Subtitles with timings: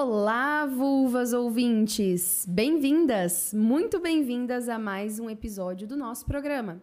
[0.00, 2.46] Olá, vulvas ouvintes!
[2.48, 6.80] Bem-vindas, muito bem-vindas a mais um episódio do nosso programa.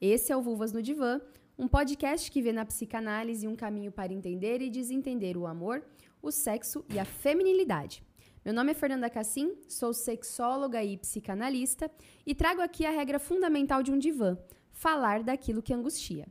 [0.00, 1.20] Esse é o Vulvas no Divã,
[1.58, 5.84] um podcast que vê na psicanálise um caminho para entender e desentender o amor,
[6.22, 8.02] o sexo e a feminilidade.
[8.42, 11.90] Meu nome é Fernanda Cassim, sou sexóloga e psicanalista
[12.24, 14.38] e trago aqui a regra fundamental de um divã:
[14.72, 16.26] falar daquilo que angustia.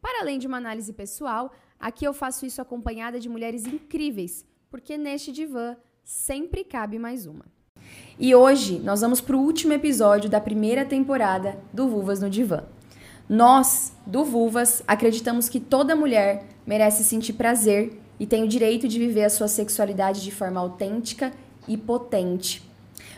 [0.00, 4.96] Para além de uma análise pessoal, aqui eu faço isso acompanhada de mulheres incríveis porque
[4.96, 7.44] neste divã sempre cabe mais uma.
[8.18, 12.64] E hoje nós vamos para o último episódio da primeira temporada do Vulvas no Divã.
[13.28, 18.98] Nós, do Vulvas, acreditamos que toda mulher merece sentir prazer e tem o direito de
[18.98, 21.34] viver a sua sexualidade de forma autêntica
[21.68, 22.66] e potente.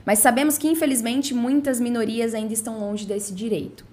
[0.05, 3.87] Mas sabemos que, infelizmente, muitas minorias ainda estão longe desse direito.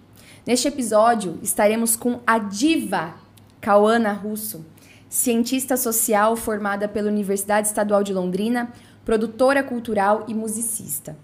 [0.48, 3.14] Neste episódio, estaremos com a diva
[3.62, 4.66] Cauana Russo,
[5.12, 8.72] cientista social formada pela Universidade Estadual de Londrina,
[9.04, 11.18] produtora cultural e musicista.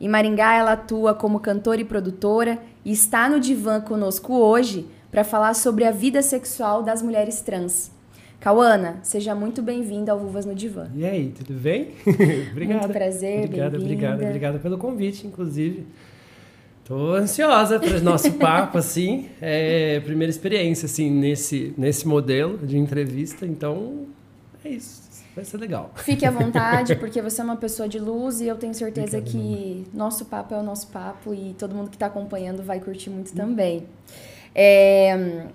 [0.00, 5.22] Em Maringá, ela atua como cantora e produtora e está no divã conosco hoje para
[5.22, 7.92] falar sobre a vida sexual das mulheres trans.
[8.40, 10.88] Cauana, seja muito bem-vinda ao Vulvas no Divã.
[10.94, 11.92] E aí, tudo bem?
[12.50, 12.80] obrigada.
[12.80, 15.86] Muito prazer, Obrigada, obrigada, obrigada pelo convite, inclusive.
[16.88, 19.28] Tô ansiosa para o nosso papo, assim.
[19.42, 23.44] É primeira experiência, assim, nesse, nesse modelo de entrevista.
[23.44, 24.06] Então,
[24.64, 25.02] é isso.
[25.36, 25.92] Vai ser legal.
[25.96, 29.30] Fique à vontade, porque você é uma pessoa de luz e eu tenho certeza Obrigado,
[29.30, 33.10] que nosso papo é o nosso papo e todo mundo que está acompanhando vai curtir
[33.10, 33.86] muito também.
[34.54, 35.46] É,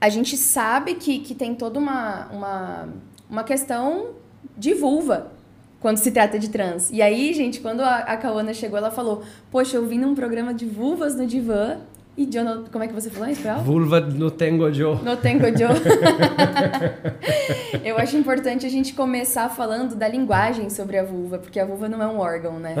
[0.00, 2.88] a gente sabe que, que tem toda uma, uma,
[3.28, 4.10] uma questão
[4.56, 5.39] de vulva
[5.80, 6.90] quando se trata de trans.
[6.92, 10.54] E aí, gente, quando a, a Kawana chegou, ela falou: Poxa, eu vim num programa
[10.54, 11.78] de vulvas no divã.
[12.18, 13.60] E no, como é que você falou em espanhol?
[13.60, 14.96] Vulva no tengo yo.
[14.96, 15.68] No tengo yo.
[17.82, 21.88] eu acho importante a gente começar falando da linguagem sobre a vulva, porque a vulva
[21.88, 22.74] não é um órgão, né?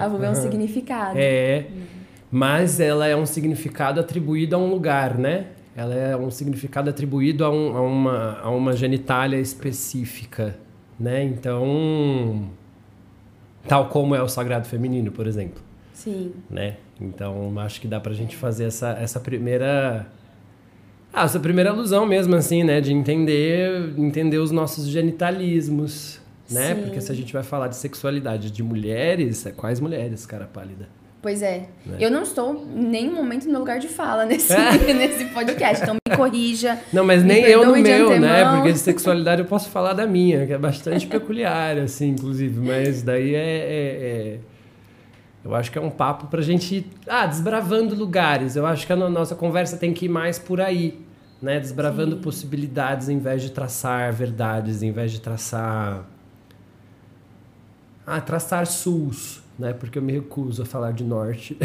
[0.00, 1.14] a vulva é um significado.
[1.16, 1.66] É,
[2.30, 5.46] mas ela é um significado atribuído a um lugar, né?
[5.74, 10.54] Ela é um significado atribuído a, um, a, uma, a uma genitália específica
[10.98, 11.24] né?
[11.24, 12.48] Então,
[13.66, 15.62] tal como é o sagrado feminino, por exemplo.
[15.92, 16.32] Sim.
[16.50, 16.76] Né?
[17.00, 20.06] Então, acho que dá pra gente fazer essa, essa primeira
[21.12, 26.74] ah, essa primeira alusão mesmo assim, né, de entender, entender os nossos genitalismos, né?
[26.74, 26.82] Sim.
[26.82, 30.88] Porque se a gente vai falar de sexualidade de mulheres, é quais mulheres, cara pálida?
[31.24, 31.68] Pois é.
[31.86, 31.96] Né?
[31.98, 34.52] Eu não estou em nenhum momento no lugar de fala nesse,
[34.92, 36.78] nesse podcast, então me corrija.
[36.92, 38.44] Não, mas nem eu no meu, né?
[38.56, 42.60] Porque de sexualidade eu posso falar da minha, que é bastante peculiar, assim, inclusive.
[42.60, 44.38] Mas daí é, é, é...
[45.42, 48.54] Eu acho que é um papo pra gente ir ah, desbravando lugares.
[48.54, 51.00] Eu acho que a nossa conversa tem que ir mais por aí,
[51.40, 51.58] né?
[51.58, 52.20] Desbravando Sim.
[52.20, 56.04] possibilidades em vez de traçar verdades, em vez de traçar.
[58.06, 59.72] Ah, traçar sus né?
[59.72, 61.56] Porque eu me recuso a falar de norte.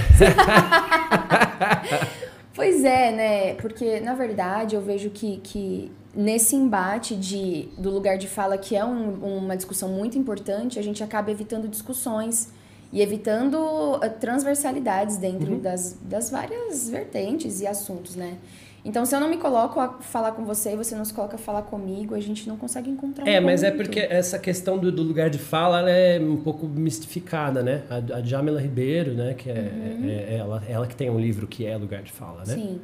[2.54, 3.54] pois é, né?
[3.56, 8.76] Porque, na verdade, eu vejo que, que nesse embate de, do lugar de fala, que
[8.76, 12.50] é um, uma discussão muito importante, a gente acaba evitando discussões
[12.92, 15.60] e evitando uh, transversalidades dentro uhum.
[15.60, 18.38] das, das várias vertentes e assuntos, né?
[18.84, 21.36] Então, se eu não me coloco a falar com você e você não se coloca
[21.36, 24.78] a falar comigo, a gente não consegue encontrar um É, mas é porque essa questão
[24.78, 27.84] do, do, lugar de fala ela é um pouco mistificada, né?
[27.90, 29.34] A, a Jamila Ribeiro, né?
[29.34, 30.10] Que é, uhum.
[30.10, 32.54] é, é ela, ela que tem um livro que é lugar de fala, né?
[32.54, 32.80] Sim.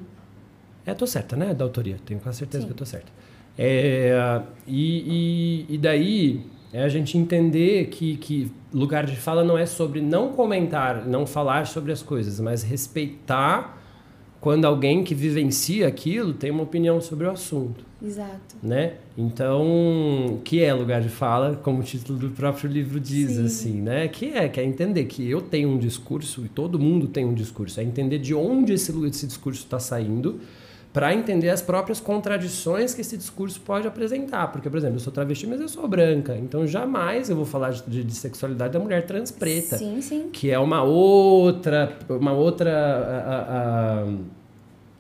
[0.86, 1.54] É, tô certa, né?
[1.54, 1.98] Da autoria.
[2.06, 2.68] Tenho quase certeza Sim.
[2.68, 3.12] que eu tô certa.
[3.58, 9.58] É, e, e, e daí é a gente entender que, que lugar de fala não
[9.58, 13.75] é sobre não comentar, não falar sobre as coisas, mas respeitar
[14.46, 17.84] quando alguém que vivencia aquilo tem uma opinião sobre o assunto.
[18.00, 18.56] Exato.
[18.62, 18.94] Né?
[19.18, 23.46] Então, que é lugar de fala, como o título do próprio livro diz, Sim.
[23.46, 24.08] assim, né?
[24.08, 27.34] Que é, que é entender que eu tenho um discurso e todo mundo tem um
[27.34, 27.80] discurso.
[27.80, 30.40] É entender de onde esse, esse discurso está saindo
[30.96, 34.48] para entender as próprias contradições que esse discurso pode apresentar.
[34.48, 36.38] Porque, por exemplo, eu sou travesti, mas eu sou branca.
[36.38, 39.78] Então, jamais eu vou falar de, de sexualidade da mulher trans preta.
[39.78, 40.30] Sim, sim.
[40.32, 44.08] Que é uma outra, uma outra a, a,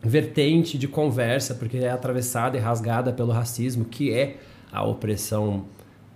[0.03, 4.35] vertente de conversa, porque é atravessada e rasgada pelo racismo, que é
[4.73, 5.63] a opressão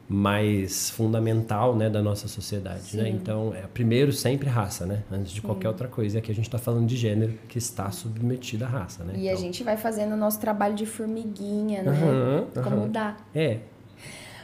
[0.09, 2.97] mais fundamental né, da nossa sociedade.
[2.97, 3.09] Né?
[3.09, 5.03] Então, é primeiro sempre raça, né?
[5.11, 5.45] Antes de Sim.
[5.45, 6.17] qualquer outra coisa.
[6.17, 9.03] E aqui a gente está falando de gênero que está submetido à raça.
[9.03, 9.13] Né?
[9.15, 9.33] E então...
[9.33, 11.91] a gente vai fazendo o nosso trabalho de formiguinha, né?
[11.91, 12.91] Uhum, Como uhum.
[12.91, 13.17] dá.
[13.35, 13.59] É.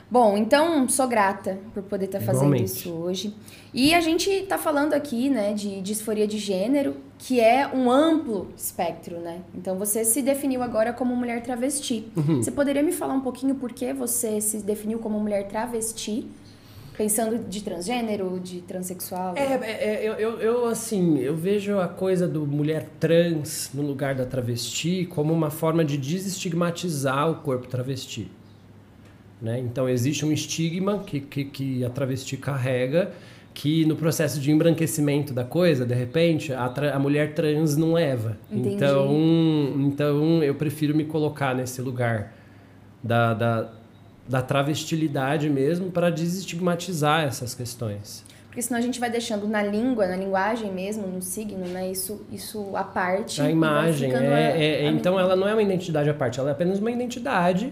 [0.10, 2.66] Bom, então sou grata por poder estar tá fazendo Igualmente.
[2.66, 3.36] isso hoje.
[3.74, 8.50] E a gente está falando aqui, né, de disforia de gênero, que é um amplo
[8.56, 9.42] espectro, né?
[9.54, 12.08] Então você se definiu agora como mulher travesti.
[12.16, 12.42] Uhum.
[12.42, 16.28] Você poderia me falar um pouquinho por que você se definiu como mulher travesti?
[16.96, 19.36] Pensando de transgênero, de transexual?
[19.36, 23.82] É, é, é eu, eu, eu, assim, eu vejo a coisa do mulher trans no
[23.82, 28.32] lugar da travesti como uma forma de desestigmatizar o corpo travesti.
[29.42, 29.60] Né?
[29.60, 33.12] Então, existe um estigma que, que, que a travesti carrega
[33.54, 38.38] que no processo de embranquecimento da coisa, de repente, a, a mulher trans não leva.
[38.52, 38.76] Entendi.
[38.76, 42.34] Então, então, eu prefiro me colocar nesse lugar
[43.02, 43.72] da, da
[44.28, 48.24] da travestilidade mesmo para desestigmatizar essas questões.
[48.48, 51.92] Porque senão a gente vai deixando na língua, na linguagem mesmo, no signo, né?
[51.92, 53.42] Isso, isso a parte.
[53.42, 54.12] A imagem.
[54.14, 56.80] É, é, a, a então ela não é uma identidade à parte, ela é apenas
[56.80, 57.72] uma identidade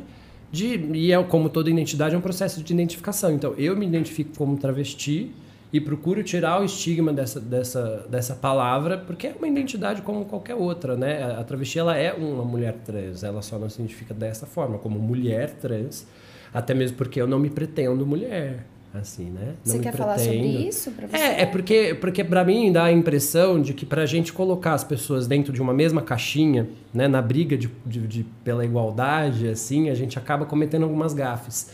[0.53, 0.75] de.
[0.93, 3.33] E é, como toda identidade, é um processo de identificação.
[3.33, 5.31] Então eu me identifico como travesti
[5.73, 10.53] e procuro tirar o estigma dessa, dessa, dessa palavra, porque é uma identidade como qualquer
[10.53, 11.23] outra, né?
[11.37, 14.99] A travesti ela é uma mulher trans, ela só não se identifica dessa forma, como
[14.99, 16.05] mulher trans
[16.53, 18.65] até mesmo porque eu não me pretendo mulher.
[18.93, 19.55] Assim, né?
[19.65, 19.97] Não você quer pretendo.
[19.97, 21.15] falar sobre isso pra você?
[21.15, 24.83] É, é porque, porque para mim dá a impressão de que pra gente colocar as
[24.83, 29.89] pessoas dentro de uma mesma caixinha, né, na briga de, de, de pela igualdade, assim,
[29.89, 31.71] a gente acaba cometendo algumas gafes.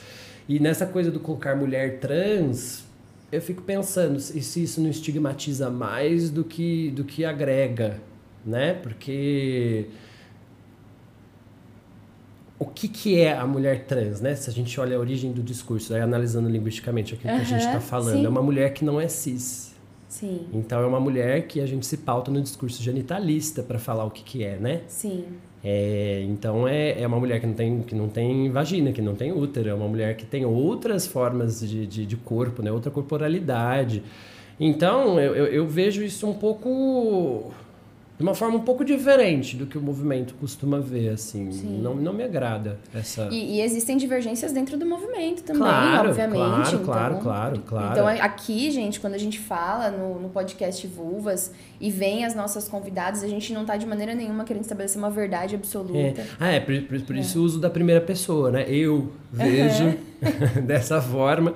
[0.47, 2.85] E nessa coisa do colocar mulher trans,
[3.29, 7.99] eu fico pensando se isso não estigmatiza mais do que, do que agrega,
[8.45, 8.73] né?
[8.73, 9.87] Porque
[12.59, 14.35] o que, que é a mulher trans, né?
[14.35, 17.47] Se a gente olha a origem do discurso, aí analisando linguisticamente aquilo uhum, que a
[17.47, 18.25] gente está falando, sim.
[18.25, 19.73] é uma mulher que não é cis.
[20.09, 20.47] Sim.
[20.51, 24.11] Então é uma mulher que a gente se pauta no discurso genitalista para falar o
[24.11, 24.81] que, que é, né?
[24.87, 25.23] Sim.
[25.63, 29.15] É, então é, é uma mulher que não, tem, que não tem vagina, que não
[29.15, 32.71] tem útero, é uma mulher que tem outras formas de, de, de corpo, né?
[32.71, 34.03] outra corporalidade.
[34.59, 37.51] Então eu, eu, eu vejo isso um pouco
[38.19, 41.45] de uma forma um pouco diferente do que o movimento costuma ver, assim.
[41.81, 43.29] Não, não me agrada essa...
[43.31, 46.35] E, e, existem divergências dentro do movimento também, claro, obviamente.
[46.37, 47.91] Claro, então, claro, claro, claro.
[47.93, 52.67] Então, aqui, gente, quando a gente fala no, no podcast Vulvas e vem as nossas
[52.67, 56.19] convidadas, a gente não está de maneira nenhuma querendo estabelecer uma verdade absoluta.
[56.19, 56.27] É.
[56.37, 57.19] Ah, é, por, por, por é.
[57.21, 58.65] isso o uso da primeira pessoa, né?
[58.67, 60.61] Eu vejo uhum.
[60.67, 61.53] dessa forma.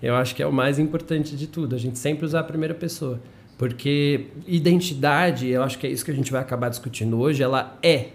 [0.00, 2.72] Eu acho que é o mais importante de tudo, a gente sempre usar a primeira
[2.72, 3.20] pessoa.
[3.58, 7.76] Porque identidade, eu acho que é isso que a gente vai acabar discutindo hoje, ela
[7.82, 8.10] é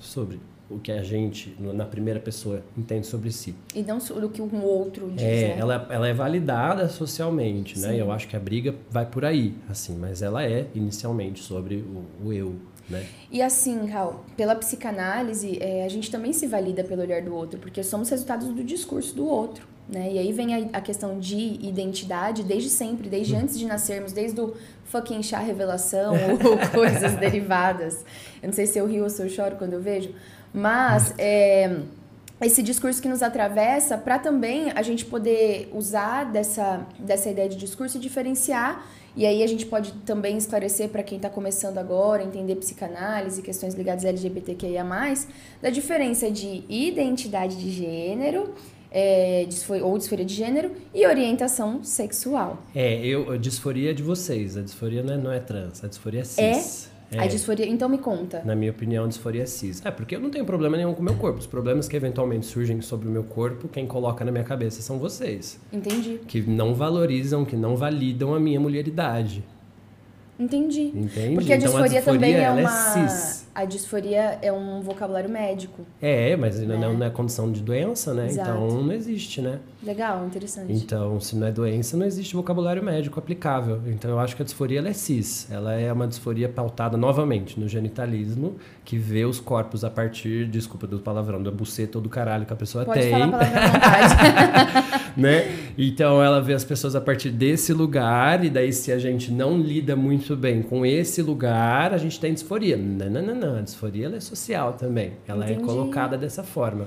[0.00, 3.54] sobre o que a gente, na primeira pessoa, entende sobre si.
[3.74, 5.56] E não sobre o que um outro diz, é, né?
[5.58, 7.88] ela, ela é validada socialmente, né?
[7.88, 7.94] Sim.
[7.94, 8.00] né?
[8.00, 9.96] Eu acho que a briga vai por aí, assim.
[9.96, 12.56] Mas ela é, inicialmente, sobre o, o eu,
[12.88, 13.06] né?
[13.30, 17.58] E assim, Cal, pela psicanálise, é, a gente também se valida pelo olhar do outro,
[17.60, 19.73] porque somos resultados do discurso do outro.
[19.88, 20.12] Né?
[20.12, 23.40] E aí vem a, a, questão de identidade desde sempre, desde hum.
[23.40, 24.54] antes de nascermos, desde o
[24.86, 28.04] fucking chá revelação ou coisas derivadas.
[28.42, 30.14] Eu não sei se eu rio ou se eu choro quando eu vejo,
[30.54, 31.14] mas hum.
[31.18, 31.76] é,
[32.40, 37.56] esse discurso que nos atravessa para também a gente poder usar dessa, dessa ideia de
[37.56, 38.86] discurso e diferenciar.
[39.16, 43.74] E aí a gente pode também esclarecer para quem está começando agora, entender psicanálise, questões
[43.74, 44.84] ligadas a LGBTQIA+,
[45.62, 48.52] da diferença de identidade de gênero
[48.94, 52.62] é, disforia, ou disforia de gênero e orientação sexual.
[52.72, 55.88] É, eu, a disforia é de vocês, a disforia não é, não é trans, a
[55.88, 56.88] disforia é cis.
[57.10, 57.16] É?
[57.16, 57.20] é?
[57.20, 58.42] A disforia, então me conta.
[58.44, 59.84] Na minha opinião, a disforia é cis.
[59.84, 61.40] É, porque eu não tenho problema nenhum com o meu corpo.
[61.40, 64.98] Os problemas que eventualmente surgem sobre o meu corpo, quem coloca na minha cabeça são
[64.98, 65.58] vocês.
[65.72, 66.20] Entendi.
[66.28, 69.44] Que não valorizam, que não validam a minha mulheridade.
[70.38, 70.92] Entendi.
[70.94, 71.34] Entendi.
[71.34, 72.60] Porque a disforia, então, a disforia também é uma.
[72.60, 73.43] É cis.
[73.54, 75.86] A disforia é um vocabulário médico.
[76.02, 76.76] É, mas né?
[76.76, 78.26] não é condição de doença, né?
[78.26, 78.50] Exato.
[78.50, 79.60] Então não existe, né?
[79.80, 80.72] Legal, interessante.
[80.72, 83.80] Então, se não é doença, não existe vocabulário médico aplicável.
[83.86, 85.46] Então eu acho que a disforia é cis.
[85.50, 90.86] Ela é uma disforia pautada novamente no genitalismo, que vê os corpos a partir, desculpa
[90.86, 93.12] do palavrão, da buceta ou do caralho que a pessoa Pode tem.
[93.12, 93.26] Falar
[93.70, 95.04] vontade.
[95.16, 95.44] né?
[95.78, 99.58] Então ela vê as pessoas a partir desse lugar, e daí se a gente não
[99.58, 102.76] lida muito bem com esse lugar, a gente tem disforia.
[102.76, 103.43] Não, não, não.
[103.44, 105.14] A disforia ela é social também.
[105.26, 105.62] Ela é Entendi.
[105.62, 106.86] é colocada dessa forma.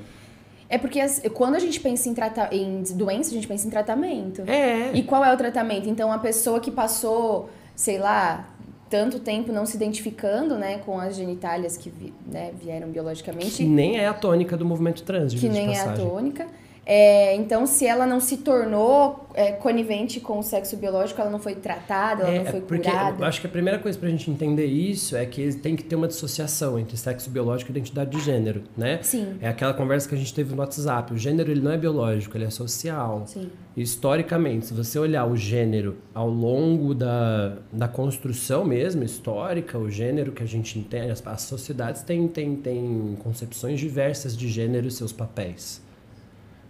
[0.70, 1.00] É porque
[1.34, 4.44] quando a gente pensa em, trata em doença, a gente pensa em tratamento.
[4.46, 4.92] É.
[4.94, 5.88] E qual é o tratamento?
[5.90, 8.50] Então, a pessoa que passou, sei lá,
[8.90, 11.92] tanto tempo não se identificando né, com as genitálias que
[12.26, 13.52] né, vieram biologicamente.
[13.52, 16.48] Que nem é a tônica do movimento trans, Que nem é a tônica.
[16.90, 21.38] É, então, se ela não se tornou é, conivente com o sexo biológico, ela não
[21.38, 23.26] foi tratada, ela é, não foi porque curada.
[23.26, 25.98] Acho que a primeira coisa para a gente entender isso é que tem que ter
[25.98, 29.00] uma dissociação entre sexo biológico e identidade de gênero, né?
[29.04, 29.38] Sim.
[29.42, 31.14] É aquela conversa que a gente teve no WhatsApp.
[31.14, 33.24] O gênero ele não é biológico, ele é social.
[33.28, 33.52] Sim.
[33.76, 40.32] Historicamente, se você olhar o gênero ao longo da, da construção mesmo, histórica, o gênero
[40.32, 44.92] que a gente entende, as, as sociedades têm, têm, têm concepções diversas de gênero e
[44.92, 45.86] seus papéis.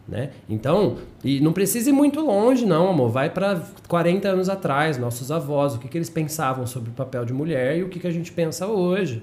[0.08, 0.30] Né?
[0.48, 3.10] Então, e não precisa ir muito longe, não, amor.
[3.10, 7.26] Vai para 40 anos atrás, nossos avós, o que, que eles pensavam sobre o papel
[7.26, 9.22] de mulher e o que, que a gente pensa hoje.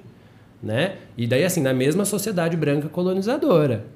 [0.62, 0.96] Né?
[1.16, 3.86] E daí, assim, na mesma sociedade branca colonizadora.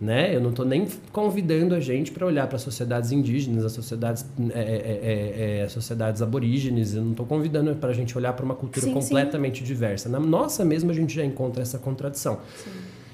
[0.00, 0.34] Né?
[0.34, 4.24] Eu não estou nem convidando a gente para olhar para as sociedades indígenas, as sociedades,
[4.54, 6.94] é, é, é, é sociedades aborígenes.
[6.94, 9.64] Eu não estou convidando para a gente olhar para uma cultura sim, completamente sim.
[9.64, 10.08] diversa.
[10.08, 12.38] Na nossa mesma a gente já encontra essa contradição.
[12.56, 12.70] Sim.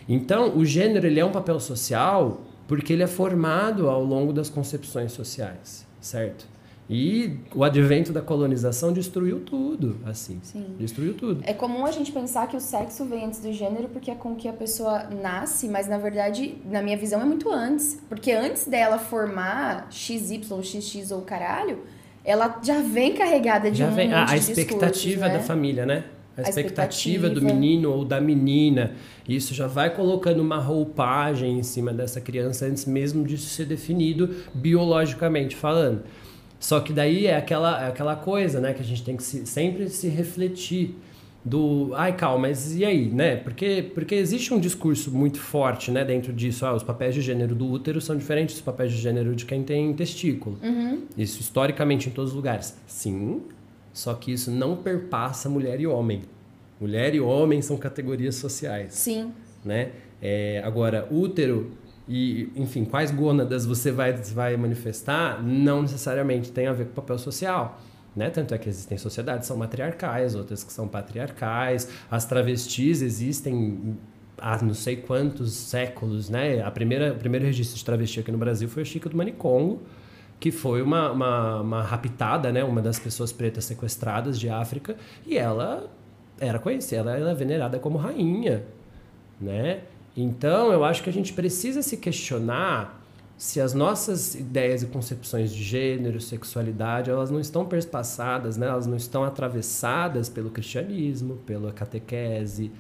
[0.08, 4.50] Então, o gênero ele é um papel social porque ele é formado ao longo das
[4.50, 6.46] concepções sociais, certo?
[6.88, 10.38] E o advento da colonização destruiu tudo, assim.
[10.42, 10.76] Sim.
[10.78, 11.42] Destruiu tudo.
[11.44, 14.36] É comum a gente pensar que o sexo vem antes do gênero porque é com
[14.36, 18.00] que a pessoa nasce, mas na verdade, na minha visão, é muito antes.
[18.08, 21.80] Porque antes dela formar XY, XX ou caralho,
[22.24, 25.38] ela já vem carregada de já um vem, a, a expectativa né?
[25.38, 26.04] da família, né?
[26.36, 28.92] A, expectativa, expectativa do menino ou da menina.
[29.26, 34.28] Isso já vai colocando uma roupagem em cima dessa criança antes mesmo de ser definido
[34.54, 36.02] biologicamente falando.
[36.58, 39.46] Só que daí é aquela, é aquela coisa, né, que a gente tem que se,
[39.46, 40.94] sempre se refletir
[41.44, 43.36] do, ai, calma, mas e aí, né?
[43.36, 47.54] Porque, porque existe um discurso muito forte, né, dentro disso, ah, os papéis de gênero
[47.54, 50.58] do útero são diferentes dos papéis de gênero de quem tem testículo.
[50.60, 51.02] Uhum.
[51.16, 52.76] Isso historicamente em todos os lugares.
[52.88, 53.42] Sim,
[53.96, 56.20] só que isso não perpassa mulher e homem.
[56.78, 58.92] Mulher e homem são categorias sociais.
[58.92, 59.32] Sim.
[59.64, 59.92] Né?
[60.20, 61.72] É, agora, útero
[62.06, 67.16] e, enfim, quais gônadas você vai, vai manifestar não necessariamente tem a ver com papel
[67.16, 67.80] social.
[68.14, 68.28] Né?
[68.28, 71.88] Tanto é que existem sociedades que são matriarcais, outras que são patriarcais.
[72.10, 73.96] As travestis existem
[74.36, 76.60] há não sei quantos séculos, né?
[76.60, 79.80] A primeira, o primeiro registro de travesti aqui no Brasil foi o Chico do Manicongo,
[80.38, 82.62] que foi uma, uma, uma raptada, né?
[82.62, 85.90] Uma das pessoas pretas sequestradas de África e ela
[86.38, 88.64] era conhecida, ela era venerada como rainha,
[89.40, 89.80] né?
[90.16, 93.02] Então, eu acho que a gente precisa se questionar
[93.36, 98.66] se as nossas ideias e concepções de gênero, sexualidade, elas não estão perspassadas, né?
[98.66, 102.72] Elas não estão atravessadas pelo cristianismo, pela catequese,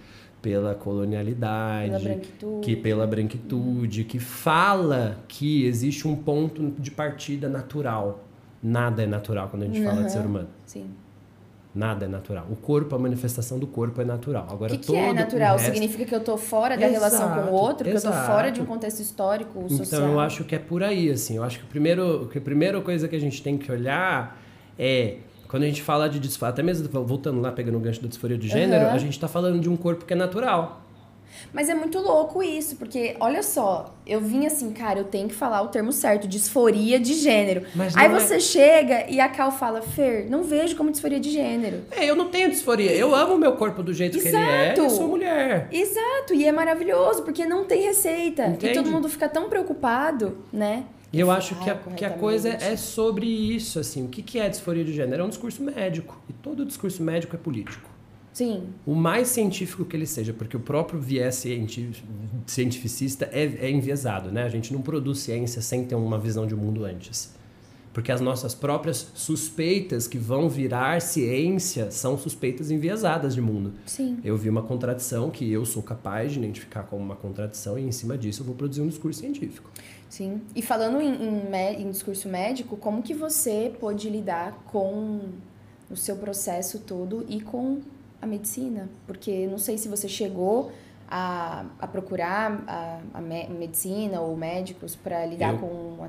[0.46, 2.60] pela colonialidade, pela branquitude.
[2.62, 8.24] que pela branquitude, que fala que existe um ponto de partida natural.
[8.62, 9.86] Nada é natural quando a gente uhum.
[9.86, 10.46] fala de ser humano.
[10.64, 10.88] Sim.
[11.74, 12.46] Nada é natural.
[12.48, 14.46] O corpo, a manifestação do corpo é natural.
[14.48, 15.56] Agora, o que, que é natural?
[15.56, 15.72] Resto...
[15.72, 18.14] Significa que eu estou fora da exato, relação com o outro, que exato.
[18.14, 20.00] eu estou fora de um contexto histórico, então, social.
[20.00, 21.38] Então, eu acho que é por aí, assim.
[21.38, 24.40] Eu acho que, o primeiro, que a primeira coisa que a gente tem que olhar
[24.78, 25.16] é
[25.48, 28.38] quando a gente fala de disforia, até mesmo voltando lá, pegando o gancho da disforia
[28.38, 28.92] de gênero, uhum.
[28.92, 30.82] a gente está falando de um corpo que é natural.
[31.52, 35.34] Mas é muito louco isso, porque olha só, eu vim assim, cara, eu tenho que
[35.34, 37.62] falar o termo certo, disforia de gênero.
[37.94, 38.40] Aí é você é...
[38.40, 41.82] chega e a Cal fala, Fer, não vejo como disforia de gênero.
[41.90, 42.92] É, eu não tenho disforia.
[42.92, 44.34] Eu amo o meu corpo do jeito Exato.
[44.34, 44.74] que ele é.
[44.76, 45.68] Eu sou mulher.
[45.70, 48.46] Exato, e é maravilhoso, porque não tem receita.
[48.46, 48.72] Entende?
[48.72, 50.84] E todo mundo fica tão preocupado, né?
[51.12, 54.04] E eu acho que a, que a coisa é sobre isso, assim.
[54.04, 55.22] O que, que é disforia de gênero?
[55.22, 56.20] É um discurso médico.
[56.28, 57.88] E todo discurso médico é político.
[58.32, 58.64] Sim.
[58.84, 61.42] O mais científico que ele seja, porque o próprio viés
[62.46, 64.42] cientificista é, é enviesado, né?
[64.42, 67.34] A gente não produz ciência sem ter uma visão de mundo antes.
[67.94, 73.72] Porque as nossas próprias suspeitas que vão virar ciência são suspeitas enviesadas de mundo.
[73.86, 74.18] Sim.
[74.22, 77.92] Eu vi uma contradição que eu sou capaz de identificar como uma contradição e em
[77.92, 79.70] cima disso eu vou produzir um discurso científico.
[80.08, 80.40] Sim.
[80.54, 85.20] E falando em, em, em discurso médico, como que você pôde lidar com
[85.90, 87.80] o seu processo todo e com
[88.20, 88.88] a medicina?
[89.06, 90.72] Porque não sei se você chegou
[91.08, 95.58] a, a procurar a, a me, medicina ou médicos para lidar eu...
[95.58, 96.08] com a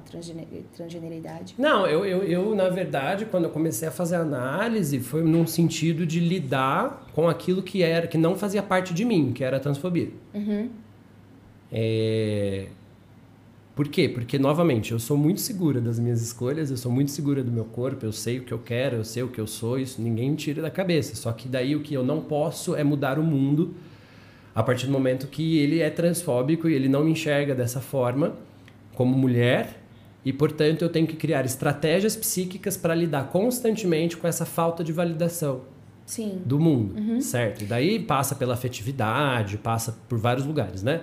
[0.76, 1.56] transgeneridade?
[1.58, 6.06] Não, eu, eu, eu, na verdade, quando eu comecei a fazer análise, foi num sentido
[6.06, 9.60] de lidar com aquilo que era que não fazia parte de mim, que era a
[9.60, 10.10] transfobia.
[10.34, 10.70] Uhum.
[11.72, 12.68] É...
[13.78, 14.10] Por quê?
[14.10, 17.64] Porque, novamente, eu sou muito segura das minhas escolhas, eu sou muito segura do meu
[17.64, 20.32] corpo, eu sei o que eu quero, eu sei o que eu sou, isso ninguém
[20.32, 21.16] me tira da cabeça.
[21.16, 23.76] Só que daí o que eu não posso é mudar o mundo
[24.56, 28.34] a partir do momento que ele é transfóbico e ele não me enxerga dessa forma
[28.96, 29.80] como mulher
[30.26, 34.92] e, portanto, eu tenho que criar estratégias psíquicas para lidar constantemente com essa falta de
[34.92, 35.62] validação
[36.04, 36.42] Sim.
[36.44, 37.22] do mundo, uhum.
[37.22, 37.62] certo?
[37.62, 41.02] E daí passa pela afetividade, passa por vários lugares, né?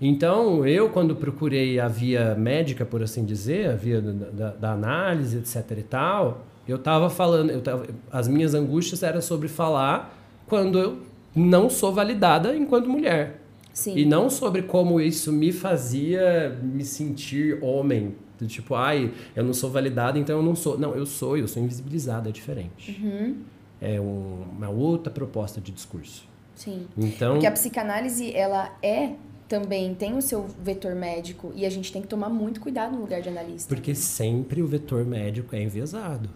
[0.00, 5.36] Então, eu, quando procurei a via médica, por assim dizer, a via da, da análise,
[5.38, 10.16] etc e tal, eu estava falando, eu tava, as minhas angústias eram sobre falar
[10.46, 10.98] quando eu
[11.34, 13.40] não sou validada enquanto mulher.
[13.72, 13.96] Sim.
[13.96, 18.16] E não sobre como isso me fazia me sentir homem.
[18.46, 20.78] Tipo, ai, eu não sou validada, então eu não sou.
[20.78, 22.98] Não, eu sou, eu sou invisibilizada, é diferente.
[23.02, 23.36] Uhum.
[23.80, 26.26] É um, uma outra proposta de discurso.
[26.54, 26.86] Sim.
[26.96, 29.12] Então, Porque a psicanálise, ela é
[29.50, 33.00] também tem o seu vetor médico e a gente tem que tomar muito cuidado no
[33.00, 33.74] lugar de analista.
[33.74, 36.30] Porque sempre o vetor médico é enviesado.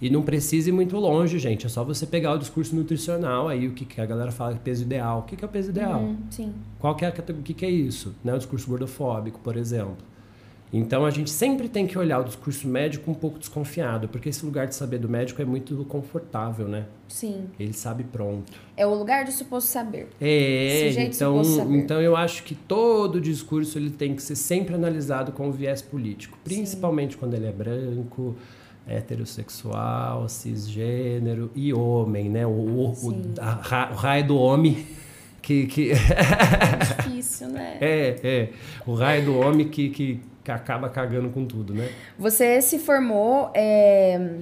[0.00, 1.64] E não precisa ir muito longe, gente.
[1.64, 4.58] É só você pegar o discurso nutricional, aí o que, que a galera fala que
[4.58, 5.20] é peso ideal.
[5.20, 6.00] O que, que é o peso ideal?
[6.00, 6.52] Uhum, sim.
[6.80, 8.12] Qual que é, o que, que é isso?
[8.24, 8.34] Né?
[8.34, 9.96] O discurso gordofóbico, por exemplo.
[10.72, 14.44] Então a gente sempre tem que olhar o discurso médico um pouco desconfiado, porque esse
[14.44, 16.86] lugar de saber do médico é muito confortável, né?
[17.08, 17.44] Sim.
[17.60, 18.50] Ele sabe pronto.
[18.74, 20.08] É o lugar do suposto saber.
[20.18, 21.76] É, então, saber.
[21.76, 25.82] então eu acho que todo discurso ele tem que ser sempre analisado com o viés
[25.82, 27.18] político, principalmente Sim.
[27.18, 28.34] quando ele é branco,
[28.86, 32.46] heterossexual, cisgênero e homem, né?
[32.46, 34.86] O, o, o, a, o raio do homem
[35.42, 35.90] que, que...
[35.90, 37.76] É difícil, né?
[37.82, 38.48] É, é.
[38.86, 41.88] O raio do homem que, que que acaba cagando com tudo, né?
[42.18, 43.50] Você se formou.
[43.54, 44.38] É...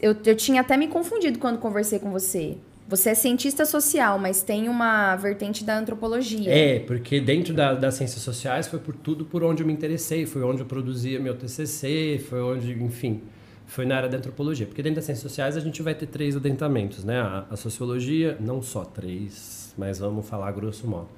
[0.00, 2.56] Eu, eu tinha até me confundido quando conversei com você.
[2.88, 6.50] Você é cientista social, mas tem uma vertente da antropologia.
[6.50, 10.24] É, porque dentro da, das ciências sociais foi por tudo por onde eu me interessei,
[10.24, 13.20] foi onde eu produzia meu TCC, foi onde, enfim,
[13.66, 14.66] foi na área da antropologia.
[14.66, 17.20] Porque dentro das ciências sociais a gente vai ter três adentramentos, né?
[17.20, 21.08] A, a sociologia, não só três, mas vamos falar grosso modo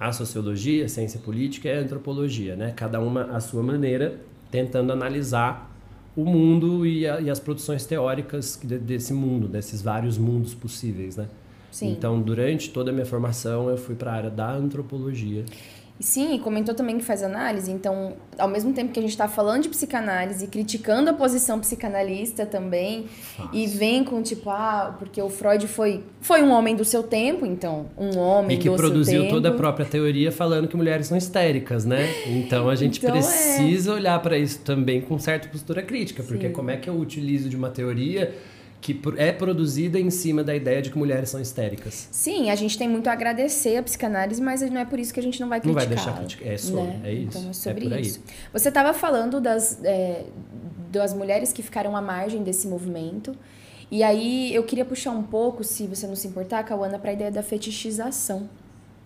[0.00, 2.72] a sociologia, a ciência política e a antropologia, né?
[2.74, 4.18] Cada uma à sua maneira,
[4.50, 5.70] tentando analisar
[6.16, 11.18] o mundo e, a, e as produções teóricas de, desse mundo, desses vários mundos possíveis,
[11.18, 11.28] né?
[11.70, 11.92] Sim.
[11.92, 15.44] Então, durante toda a minha formação, eu fui para a área da antropologia.
[16.00, 19.64] Sim, comentou também que faz análise, então, ao mesmo tempo que a gente está falando
[19.64, 23.04] de psicanálise, criticando a posição psicanalista também,
[23.36, 23.50] Fácil.
[23.52, 27.44] e vem com tipo, ah, porque o Freud foi, foi um homem do seu tempo,
[27.44, 28.76] então, um homem do seu tempo.
[28.76, 32.08] E que produziu toda a própria teoria falando que mulheres são histéricas, né?
[32.26, 33.12] Então a gente então, é.
[33.18, 33.94] precisa é...
[33.94, 36.54] olhar para isso também com certa postura crítica, porque Sim.
[36.54, 38.34] como é que eu utilizo de uma teoria
[38.80, 42.08] que é produzida em cima da ideia de que mulheres são histéricas.
[42.10, 45.20] Sim, a gente tem muito a agradecer a psicanálise, mas não é por isso que
[45.20, 45.82] a gente não vai criticar.
[45.82, 46.48] Não vai deixar criticar.
[46.48, 47.00] É sobre, né?
[47.04, 47.38] é isso.
[47.38, 48.22] Então é sobre é isso.
[48.52, 50.24] Você estava falando das, é,
[50.90, 53.36] das mulheres que ficaram à margem desse movimento.
[53.90, 57.12] E aí eu queria puxar um pouco, se você não se importar, Cauana, para a
[57.12, 58.48] ideia da fetichização.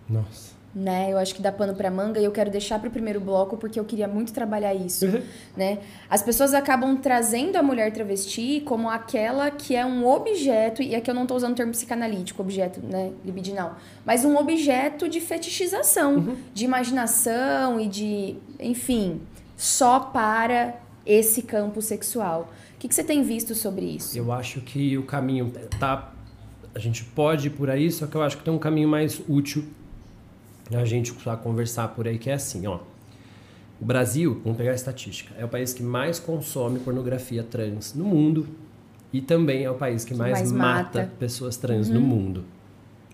[0.07, 1.09] Nossa né?
[1.09, 3.55] Eu acho que dá pano para manga e eu quero deixar para o primeiro bloco
[3.55, 5.21] porque eu queria muito trabalhar isso, uhum.
[5.55, 5.79] né?
[6.09, 11.09] As pessoas acabam trazendo a mulher travesti como aquela que é um objeto e aqui
[11.09, 16.15] eu não estou usando o termo psicanalítico, objeto, né, libidinal, mas um objeto de fetichização,
[16.15, 16.35] uhum.
[16.53, 19.21] de imaginação e de, enfim,
[19.55, 22.49] só para esse campo sexual.
[22.75, 24.17] O que, que você tem visto sobre isso?
[24.17, 26.11] Eu acho que o caminho tá
[26.73, 29.21] a gente pode ir por aí, só que eu acho que tem um caminho mais
[29.29, 29.63] útil
[30.73, 32.79] a gente precisa conversar por aí que é assim, ó.
[33.79, 38.05] O Brasil, vamos pegar a estatística, é o país que mais consome pornografia trans no
[38.05, 38.47] mundo
[39.11, 41.95] e também é o país que, que mais, mais, mata, mata pessoas trans uhum.
[41.95, 42.45] no mundo.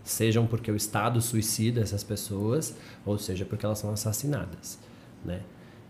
[0.03, 4.79] Sejam porque o Estado suicida essas pessoas, ou seja, porque elas são assassinadas,
[5.23, 5.41] né?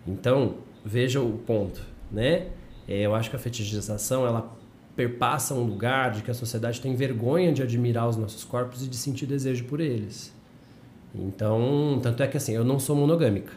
[0.06, 2.48] Então, veja o ponto, né?
[2.88, 4.54] É, eu acho que a fetichização, ela
[4.96, 8.88] perpassa um lugar de que a sociedade tem vergonha de admirar os nossos corpos e
[8.88, 10.34] de sentir desejo por eles.
[11.14, 13.54] Então, tanto é que assim, eu não sou monogâmica.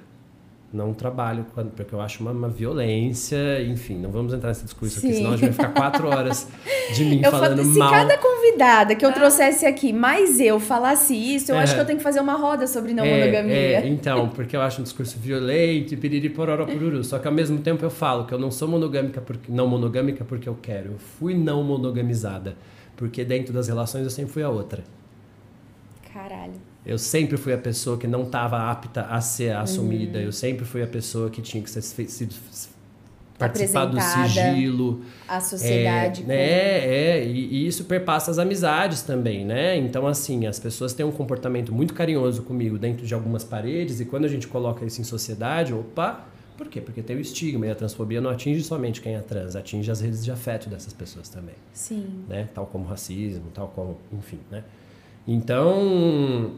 [0.73, 4.99] Não trabalho, quando, porque eu acho uma, uma violência, enfim, não vamos entrar nesse discurso
[4.99, 5.07] Sim.
[5.07, 6.49] aqui, senão a gente vai ficar quatro horas
[6.93, 7.88] de mim eu falando falo, mal.
[7.90, 9.12] Se cada convidada que eu ah.
[9.12, 11.62] trouxesse aqui, mais eu falasse isso, eu é.
[11.62, 13.55] acho que eu tenho que fazer uma roda sobre não é, monogamia.
[13.55, 17.05] É, então, porque eu acho um discurso violento, piriri pororó pururu.
[17.05, 20.25] Só que ao mesmo tempo eu falo que eu não sou monogâmica porque não monogâmica
[20.25, 20.95] porque eu quero.
[20.95, 22.57] Eu fui não monogamizada,
[22.97, 24.83] porque dentro das relações eu sempre fui a outra.
[26.12, 26.73] Caralho.
[26.87, 30.18] Eu sempre fui a pessoa que não estava apta a ser assumida.
[30.18, 30.27] Uhum.
[30.27, 32.35] Eu sempre fui a pessoa que tinha que ser sido
[33.38, 35.03] participar do sigilo.
[35.27, 36.23] A sociedade.
[36.23, 36.37] É, né?
[36.37, 39.77] é e, e, isso perpassa as amizades também, né?
[39.77, 44.05] Então, assim, as pessoas têm um comportamento muito carinhoso comigo dentro de algumas paredes e
[44.05, 46.81] quando a gente coloca isso em sociedade, opa, por quê?
[46.81, 50.01] Porque tem o estigma e a transfobia não atinge somente quem é trans, atinge as
[50.01, 51.55] redes de afeto dessas pessoas também.
[51.73, 52.25] Sim.
[52.29, 52.49] Né?
[52.55, 54.62] Tal como racismo, tal como, enfim, né?
[55.27, 56.53] Então,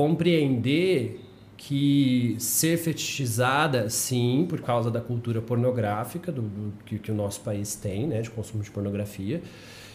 [0.00, 1.20] compreender
[1.58, 7.42] que ser fetichizada, sim, por causa da cultura pornográfica do, do que, que, o nosso
[7.42, 9.42] país tem, né, de consumo de pornografia,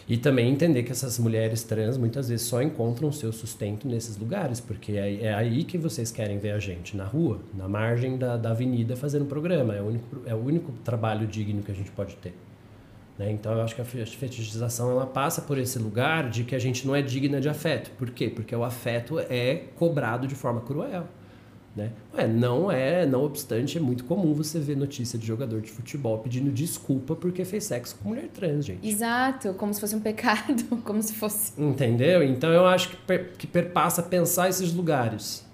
[0.08, 4.60] e também entender que essas mulheres trans muitas vezes só encontram seu sustento nesses lugares,
[4.60, 8.36] porque é, é aí que vocês querem ver a gente, na rua, na margem da,
[8.36, 9.74] da avenida fazendo programa.
[9.74, 12.32] É o, único, é o único trabalho digno que a gente pode ter.
[13.18, 13.32] Né?
[13.32, 16.86] Então eu acho que a fetichização ela passa por esse lugar de que a gente
[16.86, 17.90] não é digna de afeto.
[17.92, 18.28] Por quê?
[18.28, 21.06] Porque o afeto é cobrado de forma cruel.
[21.74, 21.90] Né?
[22.14, 26.18] Ué, não é, não obstante, é muito comum você ver notícia de jogador de futebol
[26.18, 28.88] pedindo desculpa porque fez sexo com mulher trans, gente.
[28.88, 31.52] Exato, como se fosse um pecado, como se fosse.
[31.60, 32.22] Entendeu?
[32.22, 35.44] Então eu acho que, per, que perpassa pensar esses lugares.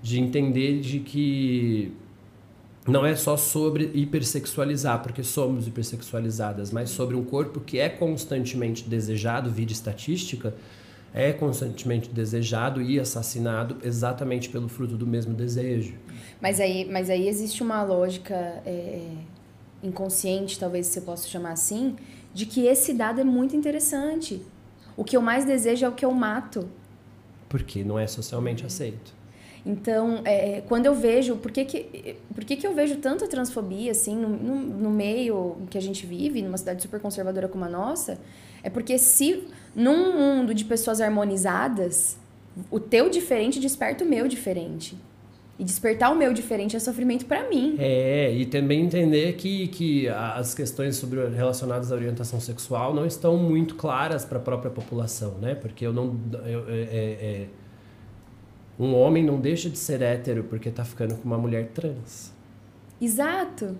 [0.00, 1.92] de entender de que
[2.88, 8.88] não é só sobre hipersexualizar, porque somos hipersexualizadas, mas sobre um corpo que é constantemente
[8.88, 10.54] desejado, vida estatística,
[11.12, 15.94] é constantemente desejado e assassinado exatamente pelo fruto do mesmo desejo.
[16.40, 19.02] Mas aí, mas aí existe uma lógica é,
[19.82, 21.96] inconsciente, talvez você possa chamar assim,
[22.32, 24.42] de que esse dado é muito interessante.
[24.96, 26.68] O que eu mais desejo é o que eu mato.
[27.48, 29.17] Porque não é socialmente aceito.
[29.64, 33.90] Então, é, quando eu vejo, por que que, por que que eu vejo tanta transfobia,
[33.90, 37.68] assim, no, no, no meio que a gente vive, numa cidade super conservadora como a
[37.68, 38.18] nossa,
[38.62, 39.44] é porque se
[39.74, 42.16] num mundo de pessoas harmonizadas,
[42.70, 44.96] o teu diferente desperta o meu diferente.
[45.58, 47.74] E despertar o meu diferente é sofrimento para mim.
[47.80, 53.36] É, e também entender que, que as questões sobre relacionadas à orientação sexual não estão
[53.36, 55.56] muito claras para a própria população, né?
[55.56, 56.16] Porque eu não.
[56.46, 57.46] Eu, é, é, é,
[58.78, 62.32] um homem não deixa de ser hétero porque tá ficando com uma mulher trans.
[63.00, 63.76] Exato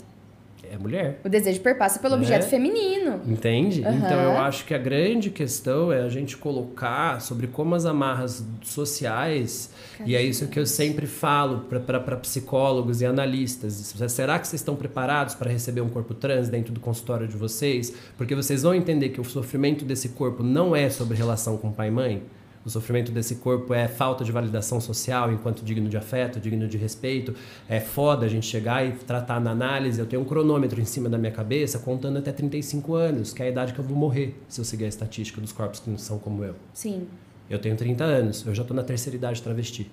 [0.72, 1.20] é mulher.
[1.24, 2.22] O desejo perpassa pelo né?
[2.22, 3.20] objeto feminino.
[3.26, 3.80] Entende?
[3.80, 3.96] Uhum.
[3.96, 8.44] Então eu acho que a grande questão é a gente colocar sobre como as amarras
[8.62, 10.10] sociais, Caramba.
[10.10, 13.94] e é isso que eu sempre falo para psicólogos e analistas.
[14.08, 17.92] Será que vocês estão preparados para receber um corpo trans dentro do consultório de vocês?
[18.16, 21.88] Porque vocês vão entender que o sofrimento desse corpo não é sobre relação com pai
[21.88, 22.22] e mãe
[22.68, 26.76] o sofrimento desse corpo é falta de validação social enquanto digno de afeto, digno de
[26.76, 27.34] respeito.
[27.68, 29.98] É foda a gente chegar e tratar na análise.
[29.98, 33.46] Eu tenho um cronômetro em cima da minha cabeça contando até 35 anos, que é
[33.46, 35.96] a idade que eu vou morrer se eu seguir a estatística dos corpos que não
[35.96, 36.54] são como eu.
[36.74, 37.08] Sim.
[37.48, 39.90] Eu tenho 30 anos, eu já estou na terceira idade travesti.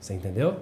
[0.00, 0.56] Você entendeu?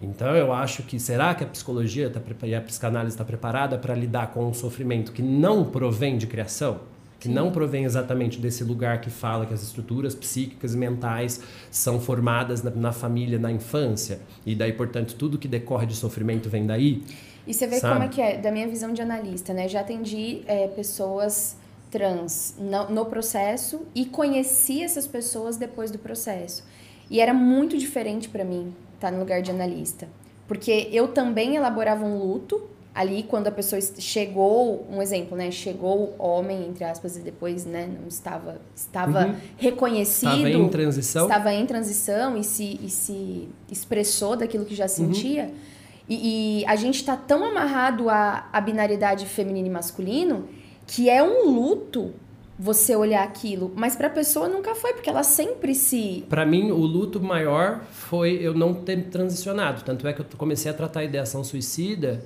[0.00, 3.94] Então eu acho que será que a psicologia tá, e a psicanálise está preparada para
[3.94, 6.91] lidar com um sofrimento que não provém de criação?
[7.22, 12.00] Que não provém exatamente desse lugar que fala que as estruturas psíquicas e mentais são
[12.00, 16.66] formadas na, na, família, na infância, e daí, portanto, tudo que decorre de sofrimento vem
[16.66, 17.04] daí.
[17.46, 17.92] E você vê sabe?
[17.92, 19.68] como é que é, da minha visão de analista, né?
[19.68, 21.56] Já atendi é, pessoas
[21.92, 26.64] trans no, no processo e conheci essas pessoas depois do processo.
[27.08, 30.08] E era muito diferente para mim estar tá no lugar de analista.
[30.48, 36.14] Porque eu também elaborava um luto, ali quando a pessoa chegou, um exemplo, né, chegou
[36.18, 39.34] o homem entre aspas e depois, né, não estava estava uhum.
[39.56, 44.84] reconhecido, estava em transição, estava em transição e se e se expressou daquilo que já
[44.84, 44.88] uhum.
[44.88, 45.44] sentia.
[45.44, 45.72] Uhum.
[46.08, 50.48] E, e, a gente está tão amarrado à, à binaridade feminino e masculino
[50.86, 52.12] que é um luto
[52.58, 56.24] você olhar aquilo, mas para a pessoa nunca foi, porque ela sempre se.
[56.28, 59.82] Para mim, o luto maior foi eu não ter transicionado.
[59.82, 62.22] Tanto é que eu comecei a tratar a ideação suicida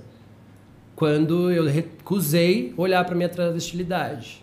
[0.96, 4.42] quando eu recusei olhar para minha travestilidade.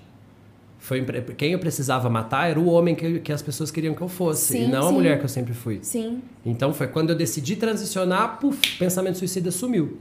[0.77, 1.03] Foi
[1.37, 4.53] quem eu precisava matar era o homem que, que as pessoas queriam que eu fosse
[4.53, 4.87] sim, e não sim.
[4.89, 5.79] a mulher que eu sempre fui.
[5.81, 6.21] Sim.
[6.45, 9.97] Então foi quando eu decidi transicionar, puf, pensamento suicida sumiu.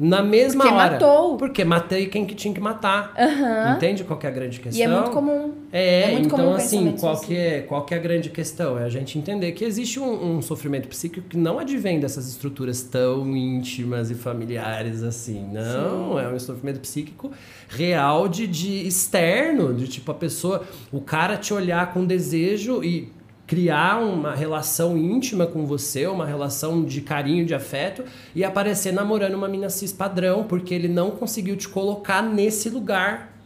[0.00, 0.92] Na mesma porque hora.
[0.92, 1.36] matou.
[1.36, 3.12] Porque matei quem que tinha que matar.
[3.18, 3.76] Uhum.
[3.76, 4.80] Entende qual é a grande questão?
[4.80, 5.52] E é muito comum.
[5.70, 8.78] É, é muito então comum assim, qual que, é, qual que é a grande questão?
[8.78, 12.80] É a gente entender que existe um, um, sofrimento psíquico que não advém dessas estruturas
[12.80, 15.46] tão íntimas e familiares assim.
[15.52, 16.24] Não, Sim.
[16.24, 17.30] é um sofrimento psíquico
[17.68, 23.12] real de, de externo, de tipo a pessoa, o cara te olhar com desejo e
[23.50, 29.34] criar uma relação íntima com você, uma relação de carinho, de afeto, e aparecer namorando
[29.34, 33.36] uma mina cis padrão, porque ele não conseguiu te colocar nesse lugar.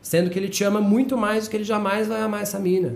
[0.00, 2.94] Sendo que ele te ama muito mais do que ele jamais vai amar essa mina.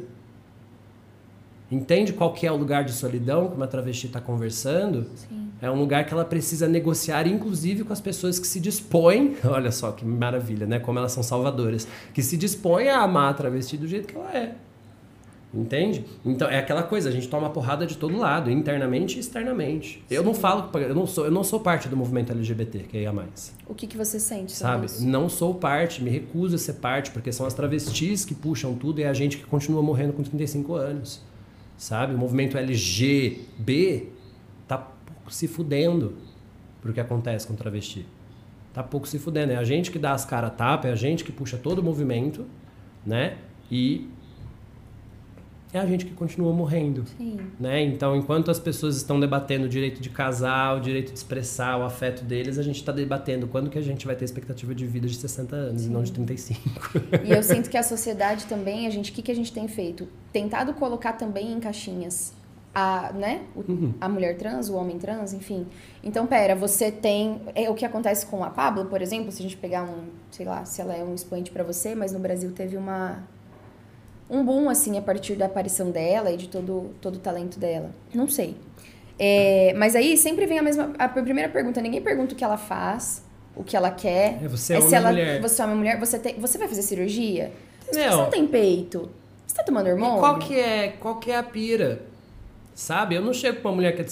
[1.71, 5.07] Entende qual que é o lugar de solidão que uma travesti está conversando?
[5.15, 5.51] Sim.
[5.61, 9.71] É um lugar que ela precisa negociar, inclusive com as pessoas que se dispõem, olha
[9.71, 10.79] só que maravilha, né?
[10.79, 14.35] Como elas são salvadoras, que se dispõem a amar a travesti do jeito que ela
[14.35, 14.55] é.
[15.55, 16.05] Entende?
[16.25, 20.03] Então é aquela coisa, a gente toma porrada de todo lado, internamente e externamente.
[20.09, 20.15] Sim.
[20.15, 23.07] Eu não falo, eu não sou, eu não sou parte do movimento LGBT, que é
[23.07, 23.55] a mais.
[23.67, 24.51] O que, que você sente?
[24.51, 24.87] Sabe?
[24.87, 25.07] Isso?
[25.07, 29.01] Não sou parte, me recuso a ser parte, porque são as travestis que puxam tudo
[29.01, 31.23] e é a gente que continua morrendo com 35 anos.
[31.77, 32.15] Sabe?
[32.15, 34.09] O movimento LGB
[34.67, 36.15] tá pouco se fudendo
[36.83, 38.05] pro que acontece com travesti.
[38.73, 39.53] Tá pouco se fudendo.
[39.53, 41.83] É a gente que dá as caras tapa, é a gente que puxa todo o
[41.83, 42.45] movimento,
[43.07, 43.39] né?
[43.71, 44.09] E
[45.75, 47.05] é a gente que continua morrendo.
[47.19, 47.39] Sim.
[47.59, 47.83] Né?
[47.83, 51.83] Então, enquanto as pessoas estão debatendo o direito de casar, o direito de expressar o
[51.83, 55.09] afeto deles, a gente está debatendo quando que a gente vai ter expectativa de vida
[55.09, 55.89] de 60 anos Sim.
[55.89, 56.61] e não de 35.
[57.25, 59.67] E eu sinto que a sociedade também, a gente, o que, que a gente tem
[59.67, 60.07] feito?
[60.33, 62.33] Tentado colocar também em caixinhas
[62.75, 63.43] a, né?
[63.55, 63.95] O, uhum.
[64.01, 65.67] a mulher trans, o homem trans, enfim.
[66.03, 67.41] Então, pera, você tem.
[67.55, 70.45] É o que acontece com a Pablo, por exemplo, se a gente pegar um, sei
[70.45, 73.23] lá, se ela é um expoente para você, mas no Brasil teve uma
[74.29, 77.91] um boom, assim, a partir da aparição dela e de todo, todo o talento dela.
[78.15, 78.57] Não sei.
[79.19, 80.93] É, mas aí sempre vem a mesma.
[80.99, 83.23] A primeira pergunta: ninguém pergunta o que ela faz,
[83.55, 84.39] o que ela quer.
[84.43, 85.41] É, você é, é uma ela, mulher.
[85.41, 87.53] Você é uma mulher, você, tem, você vai fazer cirurgia?
[87.93, 87.93] Não.
[87.93, 89.11] você não tem peito?
[89.47, 90.19] Você tá tomando E hormônio?
[90.19, 92.03] qual que é, qual que é a pira?
[92.75, 93.15] Sabe?
[93.15, 94.07] Eu não chego pra uma mulher que é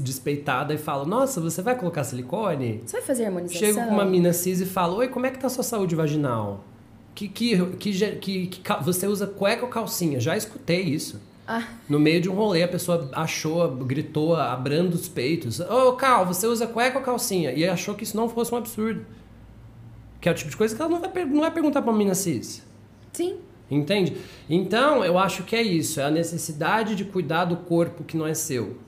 [0.00, 2.82] despeitada e falo, nossa, você vai colocar silicone?
[2.84, 3.58] Você vai fazer harmonização?
[3.58, 5.96] Chego com uma mina cis e falo, oi, como é que tá a sua saúde
[5.96, 6.62] vaginal?
[7.14, 10.18] Que, que, que, que, que você usa cueca ou calcinha?
[10.18, 11.20] Já escutei isso.
[11.46, 11.66] Ah.
[11.88, 15.60] No meio de um rolê, a pessoa achou, gritou, abrando os peitos.
[15.60, 17.52] Ô, Cal, você usa cueca ou calcinha?
[17.52, 19.04] E achou que isso não fosse um absurdo.
[20.20, 21.98] Que é o tipo de coisa que ela não vai, não vai perguntar pra uma
[21.98, 22.64] mina cis.
[23.12, 23.36] Sim.
[23.70, 24.16] Entende?
[24.48, 26.00] Então, eu acho que é isso.
[26.00, 28.78] É a necessidade de cuidar do corpo que não é seu.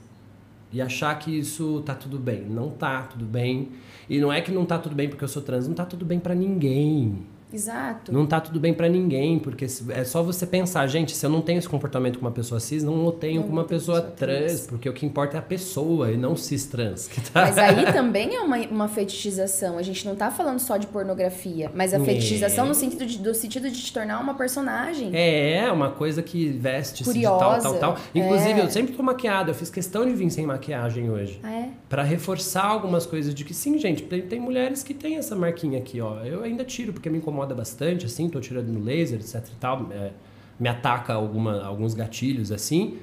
[0.72, 2.42] E achar que isso tá tudo bem.
[2.42, 3.70] Não tá tudo bem.
[4.08, 5.66] E não é que não tá tudo bem porque eu sou trans.
[5.66, 7.26] Não tá tudo bem pra ninguém.
[7.54, 8.12] Exato.
[8.12, 9.38] Não tá tudo bem pra ninguém.
[9.38, 12.58] Porque é só você pensar, gente, se eu não tenho esse comportamento com uma pessoa
[12.60, 14.38] cis, não o tenho Não com uma pessoa pessoa trans.
[14.52, 14.66] trans.
[14.66, 17.08] Porque o que importa é a pessoa e não cis trans.
[17.32, 17.42] Tá...
[17.42, 19.78] Mas aí também é uma, uma fetichização.
[19.78, 22.00] A gente não tá falando só de pornografia, mas a É.
[22.00, 25.10] fetichização no sentido de, do sentido de te tornar uma personagem.
[25.12, 27.96] É, uma coisa que veste de tal, tal, tal.
[28.14, 28.64] Inclusive, é.
[28.64, 29.50] eu sempre tô maquiada.
[29.50, 31.40] Eu fiz questão de vir sem maquiagem hoje.
[31.42, 31.68] Ah, é?
[31.88, 35.78] Pra reforçar algumas coisas de que sim, gente, tem, tem mulheres que têm essa marquinha
[35.78, 36.20] aqui, ó.
[36.24, 39.90] Eu ainda tiro porque me incomoda bastante, assim, tô tirando no laser, etc e tal.
[39.90, 40.12] é,
[40.58, 42.98] me ataca alguma, alguns gatilhos, assim.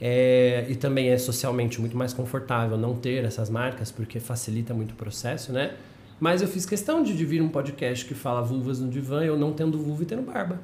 [0.00, 4.92] É, e também é socialmente muito mais confortável não ter essas marcas porque facilita muito
[4.92, 5.74] o processo, né?
[6.20, 9.36] Mas eu fiz questão de, de vir um podcast que fala vulvas no divã, eu
[9.36, 10.60] não tendo vulva e tendo barba.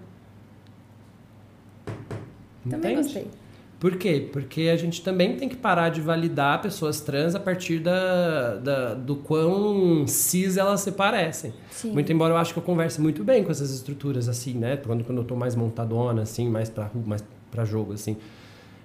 [2.68, 3.02] Também Entende?
[3.02, 3.39] gostei.
[3.80, 4.28] Por quê?
[4.30, 8.94] Porque a gente também tem que parar de validar pessoas trans a partir da, da-
[8.94, 11.54] do quão cis elas se parecem.
[11.70, 11.90] Sim.
[11.92, 14.76] Muito embora eu acho que eu converse muito bem com essas estruturas assim, né?
[14.76, 18.18] Quando, quando eu tô mais montadona, assim, mais pra, mais pra jogo, assim.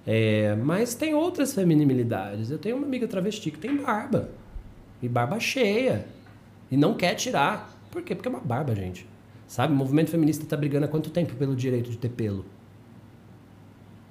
[0.06, 2.50] É, mas tem outras feminilidades.
[2.50, 4.30] Eu tenho uma amiga travesti que tem barba.
[5.02, 6.06] E barba cheia.
[6.70, 7.70] E não quer tirar.
[7.90, 8.14] Por quê?
[8.14, 9.06] Porque é uma barba, gente.
[9.46, 9.74] Sabe?
[9.74, 12.46] O movimento feminista tá brigando há quanto tempo pelo direito de ter pelo?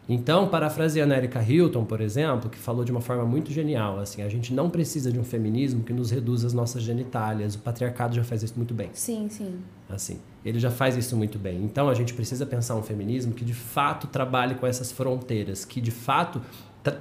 [0.08, 4.22] Então, parafraseando a Erika Hilton, por exemplo, que falou de uma forma muito genial, assim,
[4.22, 7.56] a gente não precisa de um feminismo que nos reduza as nossas genitálias.
[7.56, 8.89] O patriarcado já faz isso muito bem.
[8.94, 9.56] Sim, sim.
[9.89, 11.63] Assim, ele já faz isso muito bem.
[11.63, 15.82] Então, a gente precisa pensar um feminismo que de fato trabalhe com essas fronteiras, que
[15.82, 16.39] de fato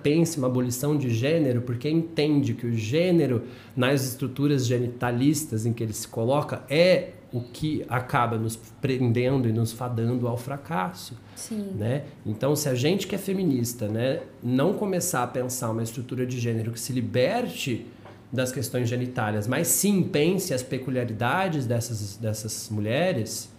[0.03, 3.43] pense uma abolição de gênero, porque entende que o gênero
[3.77, 9.53] nas estruturas genitalistas em que ele se coloca é o que acaba nos prendendo e
[9.53, 11.73] nos fadando ao fracasso Sim.
[11.75, 12.05] né?
[12.25, 16.38] Então, se a gente que é feminista, né, não começar a pensar uma estrutura de
[16.38, 17.85] gênero que se liberte
[18.31, 23.51] das questões genitálias, mas sim pense as peculiaridades dessas, dessas mulheres,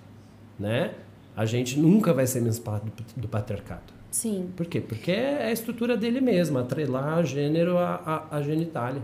[0.57, 0.93] né,
[1.35, 3.93] a gente nunca vai ser emancipado do, do patriarcado.
[4.09, 4.53] Sim.
[4.55, 4.79] Por quê?
[4.79, 9.01] Porque é a estrutura dele mesmo, atrelar gênero à, à, à genitália.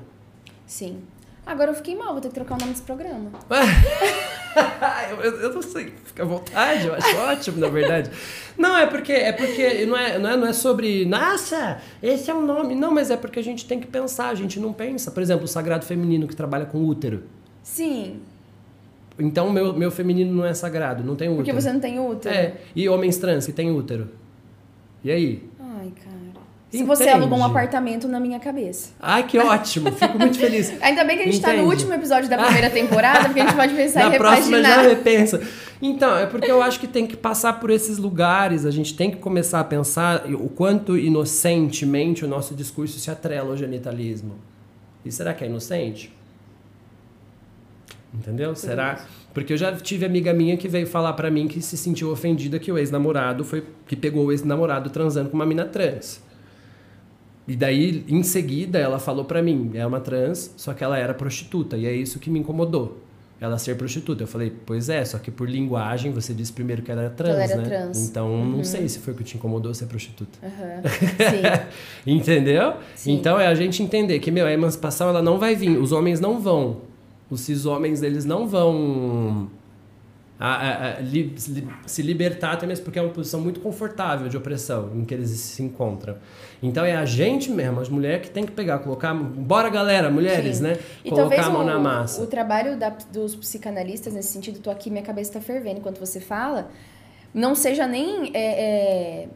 [0.66, 1.00] Sim.
[1.46, 3.32] Agora eu fiquei mal, vou ter que trocar o nome desse programa.
[5.24, 8.12] eu, eu, não sei, fica à vontade, eu acho ótimo, na verdade.
[8.58, 12.34] Não, é porque, é porque não, é, não, é, não é sobre, nossa, esse é
[12.34, 12.76] o nome.
[12.76, 15.12] Não, mas é porque a gente tem que pensar, a gente não pensa.
[15.12, 17.24] Por exemplo, o sagrado feminino que trabalha com útero.
[17.64, 18.20] Sim.
[19.18, 21.44] Então, meu, meu feminino não é sagrado, não tem útero.
[21.44, 22.34] Porque você não tem útero.
[22.34, 24.10] É, e homens trans que têm útero.
[25.04, 25.50] E aí?
[26.72, 27.18] Se você Entende?
[27.18, 28.92] alugou um apartamento na minha cabeça.
[28.98, 30.72] Ai, que ótimo, fico muito feliz.
[30.82, 33.56] Ainda bem que a gente tá no último episódio da primeira temporada, porque a gente
[33.58, 34.96] pode pensar Na e próxima já repaginar.
[34.98, 35.42] repensa.
[35.82, 39.12] Então, é porque eu acho que tem que passar por esses lugares, a gente tem
[39.12, 44.36] que começar a pensar o quanto inocentemente o nosso discurso se atrela ao genitalismo.
[45.04, 46.14] E será que é inocente?
[48.14, 48.56] Entendeu?
[48.56, 49.04] Será?
[49.34, 52.60] Porque eu já tive amiga minha que veio falar pra mim que se sentiu ofendida
[52.60, 56.22] que o ex-namorado foi que pegou o ex-namorado transando com uma mina trans.
[57.48, 61.14] E daí, em seguida, ela falou pra mim, é uma trans, só que ela era
[61.14, 63.00] prostituta, e é isso que me incomodou.
[63.40, 64.22] Ela ser prostituta.
[64.22, 67.34] Eu falei, pois é, só que por linguagem você disse primeiro que ela era trans,
[67.34, 67.64] ela era né?
[67.64, 67.98] trans.
[67.98, 68.06] Uhum.
[68.06, 70.38] Então, não sei se foi o que te incomodou ser prostituta.
[70.46, 72.12] Sim.
[72.14, 72.74] Entendeu?
[72.96, 73.14] Sim.
[73.14, 76.20] Então é a gente entender que, meu, a emancipação ela não vai vir, os homens
[76.20, 76.82] não vão.
[77.32, 79.50] Os cis-homens, eles não vão
[80.40, 81.34] a- a- a li-
[81.86, 85.30] se libertar até mesmo porque é uma posição muito confortável de opressão em que eles
[85.32, 86.16] se encontram.
[86.64, 90.58] Então é a gente mesmo, as mulheres que tem que pegar, colocar, bora galera, mulheres,
[90.58, 90.64] Sim.
[90.64, 90.78] né?
[91.04, 92.22] E colocar a mão o, na massa.
[92.22, 96.20] o trabalho da- dos psicanalistas nesse sentido, tô aqui, minha cabeça tá fervendo enquanto você
[96.20, 96.70] fala,
[97.34, 99.28] não seja nem é, é,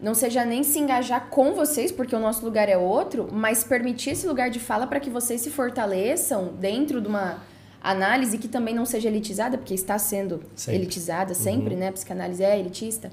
[0.00, 4.10] não seja nem se engajar com vocês, porque o nosso lugar é outro, mas permitir
[4.10, 7.38] esse lugar de fala para que vocês se fortaleçam dentro de uma
[7.82, 10.80] análise que também não seja elitizada, porque está sendo Sempre.
[10.82, 11.88] elitizada sempre, né?
[11.88, 13.10] A psicanálise é elitista.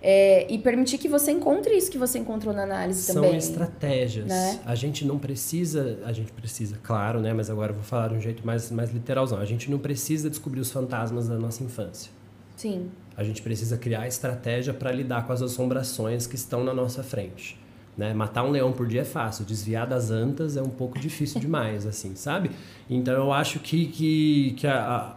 [0.00, 3.40] É, e permitir que você encontre isso que você encontrou na análise São também.
[3.40, 4.26] São estratégias.
[4.26, 4.60] Né?
[4.64, 7.32] A gente não precisa, a gente precisa, claro, né?
[7.32, 9.38] Mas agora eu vou falar de um jeito mais, mais literalzão.
[9.38, 12.10] A gente não precisa descobrir os fantasmas da nossa infância.
[12.56, 12.90] Sim.
[13.16, 17.58] A gente precisa criar estratégia para lidar com as assombrações que estão na nossa frente.
[17.96, 18.14] Né?
[18.14, 21.84] Matar um leão por dia é fácil, desviar das antas é um pouco difícil demais,
[21.84, 22.52] assim, sabe?
[22.88, 25.16] Então eu acho que, que, que a, a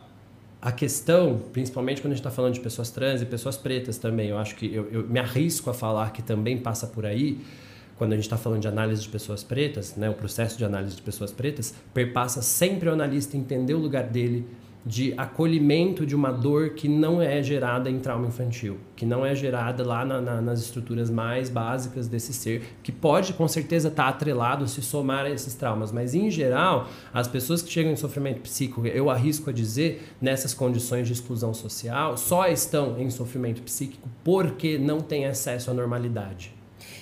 [0.70, 4.38] questão, principalmente quando a gente está falando de pessoas trans e pessoas pretas também, eu
[4.38, 7.40] acho que eu, eu me arrisco a falar que também passa por aí,
[7.98, 10.96] quando a gente está falando de análise de pessoas pretas, né, o processo de análise
[10.96, 14.46] de pessoas pretas, perpassa sempre o analista entender o lugar dele,
[14.86, 19.36] de acolhimento de uma dor que não é gerada em trauma infantil, que não é
[19.36, 24.04] gerada lá na, na, nas estruturas mais básicas desse ser, que pode com certeza estar
[24.04, 27.96] tá atrelado, se somar a esses traumas, mas em geral, as pessoas que chegam em
[27.96, 33.62] sofrimento psíquico, eu arrisco a dizer, nessas condições de exclusão social, só estão em sofrimento
[33.62, 36.61] psíquico porque não têm acesso à normalidade.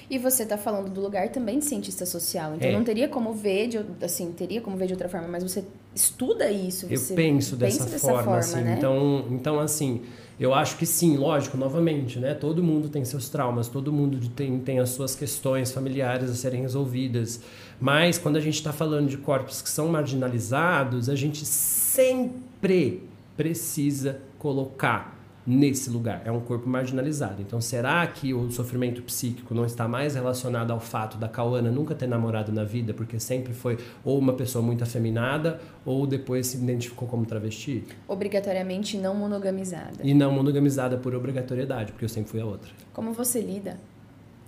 [0.09, 2.55] E você está falando do lugar também de cientista social.
[2.55, 2.71] Então é.
[2.71, 6.49] não teria como ver de assim, teria como ver de outra forma, mas você estuda
[6.49, 8.61] isso, Eu penso dessa, dessa forma, forma assim.
[8.61, 8.75] Né?
[8.77, 10.01] Então, então assim,
[10.39, 12.33] eu acho que sim, lógico, novamente, né?
[12.33, 16.61] Todo mundo tem seus traumas, todo mundo tem, tem as suas questões familiares a serem
[16.61, 17.41] resolvidas.
[17.79, 23.03] Mas quando a gente está falando de corpos que são marginalizados, a gente sempre
[23.37, 25.18] precisa colocar
[25.49, 26.21] nesse lugar.
[26.25, 27.41] É um corpo marginalizado.
[27.41, 31.95] Então, será que o sofrimento psíquico não está mais relacionado ao fato da Cauana nunca
[31.95, 36.57] ter namorado na vida, porque sempre foi ou uma pessoa muito afeminada ou depois se
[36.57, 37.83] identificou como travesti?
[38.07, 40.03] Obrigatoriamente não monogamizada.
[40.03, 42.69] E não monogamizada por obrigatoriedade, porque eu sempre fui a outra.
[42.93, 43.77] Como você lida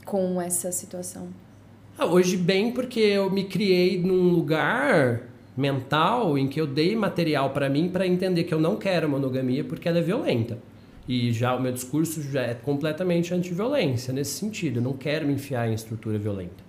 [0.05, 1.29] com essa situação?
[1.97, 5.23] Ah, hoje, bem, porque eu me criei num lugar
[5.57, 9.63] mental em que eu dei material para mim para entender que eu não quero monogamia
[9.63, 10.57] porque ela é violenta.
[11.07, 14.77] E já o meu discurso já é completamente anti-violência nesse sentido.
[14.77, 16.63] Eu não quero me enfiar em estrutura violenta.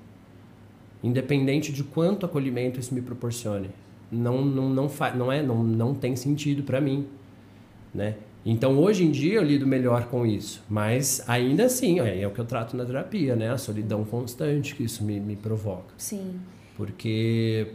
[1.03, 3.71] Independente de quanto acolhimento isso me proporcione.
[4.11, 7.07] Não, não, não, fa não, é, não, não tem sentido para mim.
[7.95, 8.17] Né?
[8.45, 10.63] Então, hoje em dia, eu lido melhor com isso.
[10.69, 13.51] Mas, ainda assim, é, é o que eu trato na terapia, né?
[13.51, 15.95] A solidão constante que isso me, me provoca.
[15.97, 16.41] Sim.
[16.77, 17.69] Porque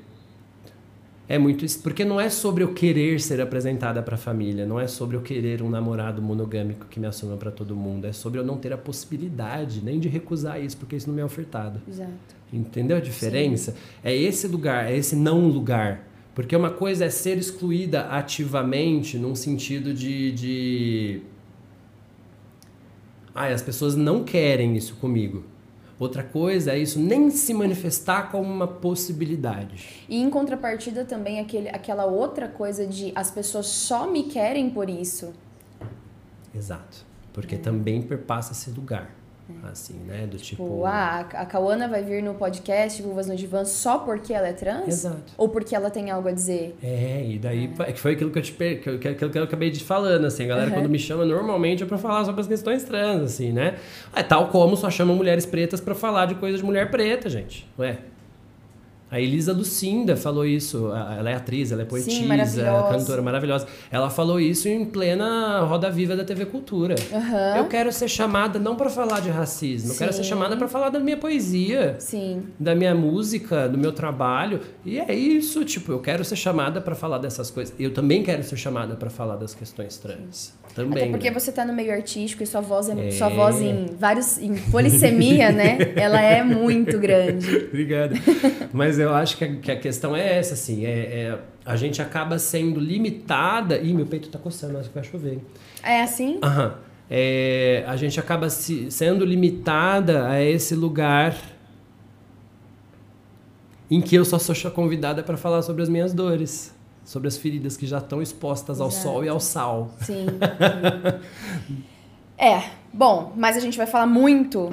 [1.29, 4.79] é muito isso, porque não é sobre eu querer ser apresentada para a família, não
[4.79, 8.39] é sobre eu querer um namorado monogâmico que me assuma para todo mundo, é sobre
[8.39, 11.81] eu não ter a possibilidade nem de recusar isso, porque isso não me é ofertado.
[11.87, 12.11] Exato.
[12.51, 13.71] Entendeu a diferença?
[13.71, 13.77] Sim.
[14.03, 16.07] É esse lugar, é esse não lugar.
[16.33, 20.31] Porque uma coisa é ser excluída ativamente, num sentido de.
[20.31, 21.21] de...
[23.33, 25.43] Ai, as pessoas não querem isso comigo.
[25.99, 30.05] Outra coisa é isso nem se manifestar como uma possibilidade.
[30.07, 34.89] E em contrapartida também aquele, aquela outra coisa de as pessoas só me querem por
[34.89, 35.33] isso.
[36.53, 37.05] Exato.
[37.33, 37.57] Porque é.
[37.57, 39.11] também perpassa esse lugar.
[39.49, 39.69] É.
[39.69, 40.27] Assim, né?
[40.27, 40.63] Do tipo.
[40.63, 44.53] tipo ah, a Cauana vai vir no podcast Vulvas no Divã só porque ela é
[44.53, 44.87] trans?
[44.87, 45.33] Exato.
[45.37, 46.75] Ou porque ela tem algo a dizer?
[46.83, 47.93] É, e daí é.
[47.93, 48.81] foi aquilo que eu te per...
[48.81, 50.75] que, aquilo que eu acabei de falando, assim, a galera uhum.
[50.75, 53.77] quando me chama normalmente é pra falar sobre as questões trans, assim, né?
[54.15, 57.67] É, tal como só chamam mulheres pretas para falar de coisas de mulher preta, gente.
[57.79, 57.99] Ué,
[59.09, 60.91] a Elisa Lucinda falou isso.
[60.91, 63.65] Ela é atriz, ela é poetisa, Sim, cantora maravilhosa.
[63.89, 66.95] Ela falou isso em plena roda viva da TV Cultura.
[67.11, 67.57] Uhum.
[67.57, 69.93] Eu quero ser chamada não para falar de racismo, Sim.
[69.93, 72.43] eu quero ser chamada para falar da minha poesia, Sim.
[72.59, 74.59] da minha música, do meu trabalho.
[74.85, 77.73] E é isso, tipo, eu quero ser chamada para falar dessas coisas.
[77.79, 80.53] Eu também quero ser chamada para falar das questões trans.
[80.77, 81.05] Também.
[81.05, 81.39] Até porque né?
[81.39, 83.09] você tá no meio artístico e sua voz é, é...
[83.09, 85.75] sua voz em vários em polissemia, né?
[85.97, 87.65] Ela é muito grande.
[87.65, 88.13] Obrigado.
[88.71, 91.99] Mas eu acho que a, que a questão é essa, assim, é, é, a gente
[91.99, 93.79] acaba sendo limitada.
[93.79, 95.39] Ih, meu peito tá coçando, acho que vai chover.
[95.81, 96.37] É assim?
[96.43, 96.75] Aham.
[97.09, 101.35] É, a gente acaba se, sendo limitada a esse lugar
[103.89, 106.71] em que eu só sou convidada para falar sobre as minhas dores,
[107.07, 109.95] sobre as feridas que já estão expostas ao sol e ao sal.
[110.01, 110.27] Sim.
[112.37, 112.63] é,
[112.93, 114.69] bom, mas a gente vai falar muito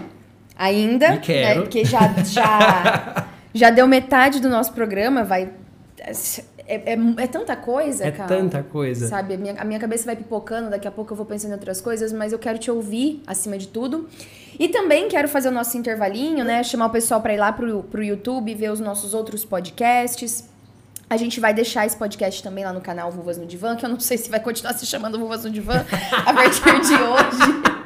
[0.59, 1.61] ainda, quero.
[1.61, 5.49] Né, porque já já Já deu metade do nosso programa, vai.
[6.67, 8.35] É, é, é, tanta coisa, é cara.
[8.35, 9.07] É tanta coisa.
[9.07, 9.35] Sabe?
[9.35, 11.81] A minha, a minha cabeça vai pipocando, daqui a pouco eu vou pensando em outras
[11.81, 14.09] coisas, mas eu quero te ouvir acima de tudo.
[14.59, 16.65] E também quero fazer o nosso intervalinho, né?
[16.65, 20.49] Chamar o pessoal para ir lá pro, pro YouTube, ver os nossos outros podcasts.
[21.09, 23.89] A gente vai deixar esse podcast também lá no canal Vulvas no Divã, que eu
[23.89, 25.85] não sei se vai continuar se chamando Vulvas no Divã
[26.27, 27.75] a partir de hoje.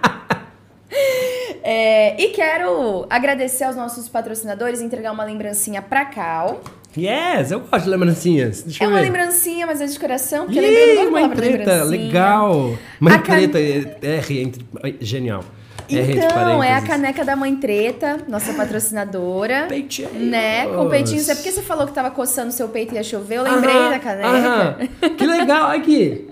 [1.71, 6.63] É, e quero agradecer aos nossos patrocinadores e entregar uma lembrancinha pra Cal.
[6.97, 8.63] Yes, eu gosto de lembrancinhas.
[8.63, 9.05] Deixa é uma ver.
[9.05, 12.79] lembrancinha, mas é de coração, porque lembrando uma treta, legal.
[12.99, 14.67] Uma treta, R entre.
[14.99, 15.45] Genial.
[15.91, 19.67] É Então, é a caneca da Mãe Treta, nossa patrocinadora.
[19.71, 20.13] Peitinhos.
[20.13, 20.67] Né?
[20.67, 21.29] Com peitinhos.
[21.29, 23.39] É porque você falou que tava coçando seu peito e ia chover.
[23.39, 24.29] Eu lembrei Aham, da caneca.
[24.29, 24.77] aham.
[25.17, 26.29] Que legal, aqui.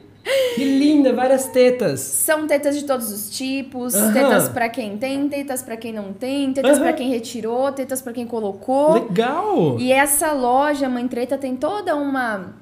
[0.56, 2.00] Que linda, várias tetas.
[2.00, 6.52] São tetas de todos os tipos, tetas pra quem tem, tetas pra quem não tem,
[6.52, 6.82] tetas Aham.
[6.82, 8.94] pra quem retirou, tetas pra quem colocou.
[8.94, 9.76] Legal.
[9.78, 12.54] E essa loja Mãe Treta tem toda uma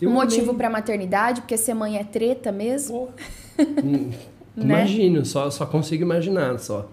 [0.00, 3.10] Eu um motivo pra maternidade, porque ser mãe é treta mesmo.
[3.56, 3.62] Pô.
[4.56, 4.64] Né?
[4.64, 6.90] Imagino, só, só consigo imaginar só.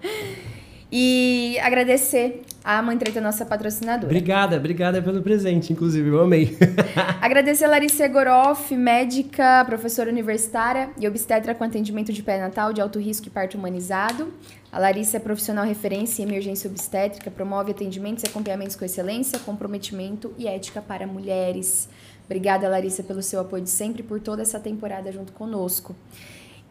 [0.91, 4.05] E agradecer a Mãe Treta, nossa patrocinadora.
[4.05, 6.58] Obrigada, obrigada pelo presente, inclusive, eu amei.
[7.22, 12.99] Agradecer a Larissa Egoroff, médica, professora universitária e obstetra com atendimento de pré-natal de alto
[12.99, 14.34] risco e parto humanizado.
[14.72, 20.34] A Larissa é profissional referência em emergência obstétrica, promove atendimentos e acompanhamentos com excelência, comprometimento
[20.38, 21.89] e ética para mulheres.
[22.26, 25.95] Obrigada, Larissa, pelo seu apoio de sempre e por toda essa temporada junto conosco.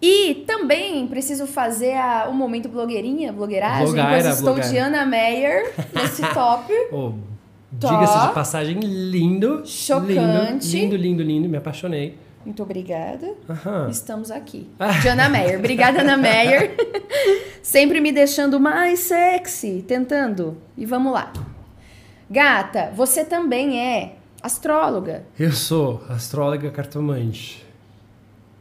[0.00, 5.72] E também preciso fazer a- o momento blogueirinha, blogueiragem, Blogueira, pois estou de Ana Meyer
[5.94, 6.72] nesse top.
[6.92, 7.12] Oh.
[7.72, 9.62] Diga-se de passagem, lindo.
[9.66, 10.14] Chocante.
[10.76, 12.16] Lindo, lindo, lindo, lindo, me apaixonei.
[12.44, 13.34] Muito obrigada.
[13.50, 13.88] Aham.
[13.90, 14.68] Estamos aqui.
[15.02, 15.58] Diana Meyer.
[15.58, 16.74] Obrigada, Ana Meyer.
[17.62, 20.56] Sempre me deixando mais sexy, tentando.
[20.76, 21.32] E vamos lá.
[22.30, 25.24] Gata, você também é astróloga.
[25.38, 27.64] Eu sou astróloga cartomante.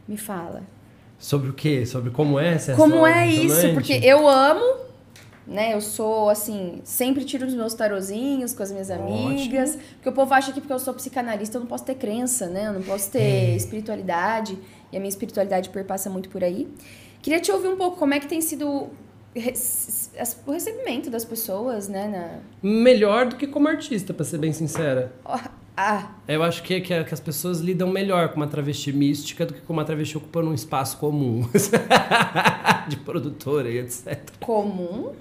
[0.08, 0.62] Me fala.
[1.18, 1.86] Sobre o quê?
[1.86, 3.72] Sobre como é ser Como é isso?
[3.74, 4.76] Porque eu amo,
[5.46, 5.74] né?
[5.74, 9.78] Eu sou assim, sempre tiro os meus tarozinhos com as minhas amigas.
[9.94, 12.66] Porque o povo acha que porque eu sou psicanalista eu não posso ter crença, né?
[12.68, 13.56] Eu não posso ter É.
[13.56, 14.58] espiritualidade.
[14.92, 16.68] E a minha espiritualidade perpassa muito por aí.
[17.22, 18.88] Queria te ouvir um pouco como é que tem sido
[20.46, 22.08] o recebimento das pessoas, né?
[22.08, 22.68] Na...
[22.70, 25.12] Melhor do que como artista, pra ser bem sincera.
[25.76, 29.52] Ah, Eu acho que, que, que as pessoas lidam melhor com uma travesti mística do
[29.52, 31.46] que com uma travesti ocupando um espaço comum.
[32.88, 34.18] de produtora e etc.
[34.40, 35.12] comum.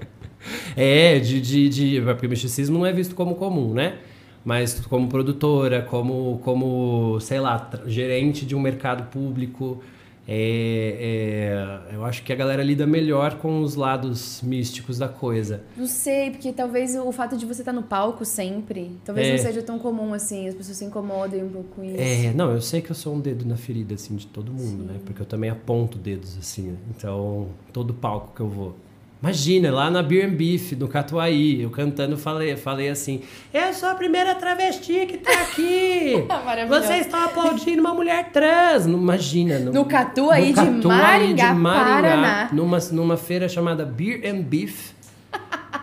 [0.75, 2.01] É, de, de, de.
[2.01, 3.97] Porque o misticismo não é visto como comum, né?
[4.45, 9.83] Mas como produtora, como, como sei lá, gerente de um mercado público.
[10.27, 15.63] É, é, eu acho que a galera lida melhor com os lados místicos da coisa.
[15.77, 19.31] Não sei, porque talvez o fato de você estar no palco sempre, talvez É.
[19.33, 21.97] não seja tão comum assim, as pessoas se incomodem um pouco com isso.
[21.99, 24.83] É, não, eu sei que eu sou um dedo na ferida, assim, de todo mundo,
[24.83, 24.99] né?
[25.05, 26.77] Porque eu também aponto dedos, assim, né?
[26.95, 28.75] Então, todo palco que eu vou.
[29.21, 33.21] Imagina, lá na Beer and Beef, no Catuaí, eu cantando, falei, falei assim,
[33.53, 36.25] eu sou a primeira travesti que tá aqui!
[36.67, 38.85] Vocês estão aplaudindo uma mulher trans!
[38.85, 39.57] Não, Imagina.
[39.59, 42.49] No Catuaí de Maringá, Paraná.
[42.51, 44.93] Numa, numa feira chamada Beer and Beef.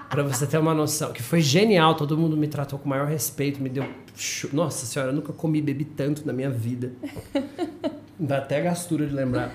[0.09, 3.07] Pra você ter uma noção, que foi genial, todo mundo me tratou com o maior
[3.07, 3.87] respeito, me deu.
[4.53, 6.93] Nossa senhora, eu nunca comi bebi tanto na minha vida.
[8.19, 9.51] Dá até gastura de lembrar.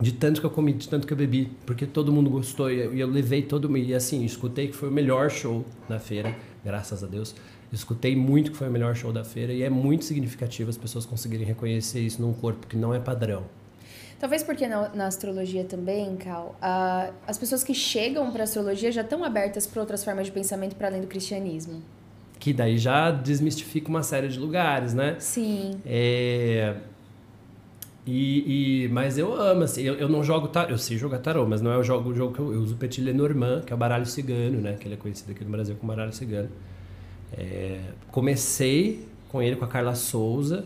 [0.00, 1.50] De tanto que eu comi, de tanto que eu bebi.
[1.64, 3.78] Porque todo mundo gostou e eu, eu levei todo mundo.
[3.78, 6.34] E assim, escutei que foi o melhor show da feira,
[6.64, 7.34] graças a Deus.
[7.72, 11.04] Escutei muito que foi o melhor show da feira e é muito significativo as pessoas
[11.04, 13.44] conseguirem reconhecer isso num corpo que não é padrão.
[14.18, 19.02] Talvez porque na, na astrologia também, Cal, ah, as pessoas que chegam para astrologia já
[19.02, 21.82] estão abertas para outras formas de pensamento para além do cristianismo.
[22.38, 25.16] Que daí já desmistifica uma série de lugares, né?
[25.18, 25.80] Sim.
[25.84, 26.76] É...
[28.06, 31.44] E, e- mas eu amo, assim, eu, eu não jogo tarô, eu sei jogar tarô,
[31.46, 33.72] mas não é o jogo, o jogo que eu, eu uso o Petit Lenormand, que
[33.72, 34.76] é o baralho cigano, né?
[34.78, 36.48] Que ele é conhecido aqui no Brasil como baralho cigano.
[37.36, 37.80] É,
[38.12, 40.64] comecei com ele com a Carla Souza,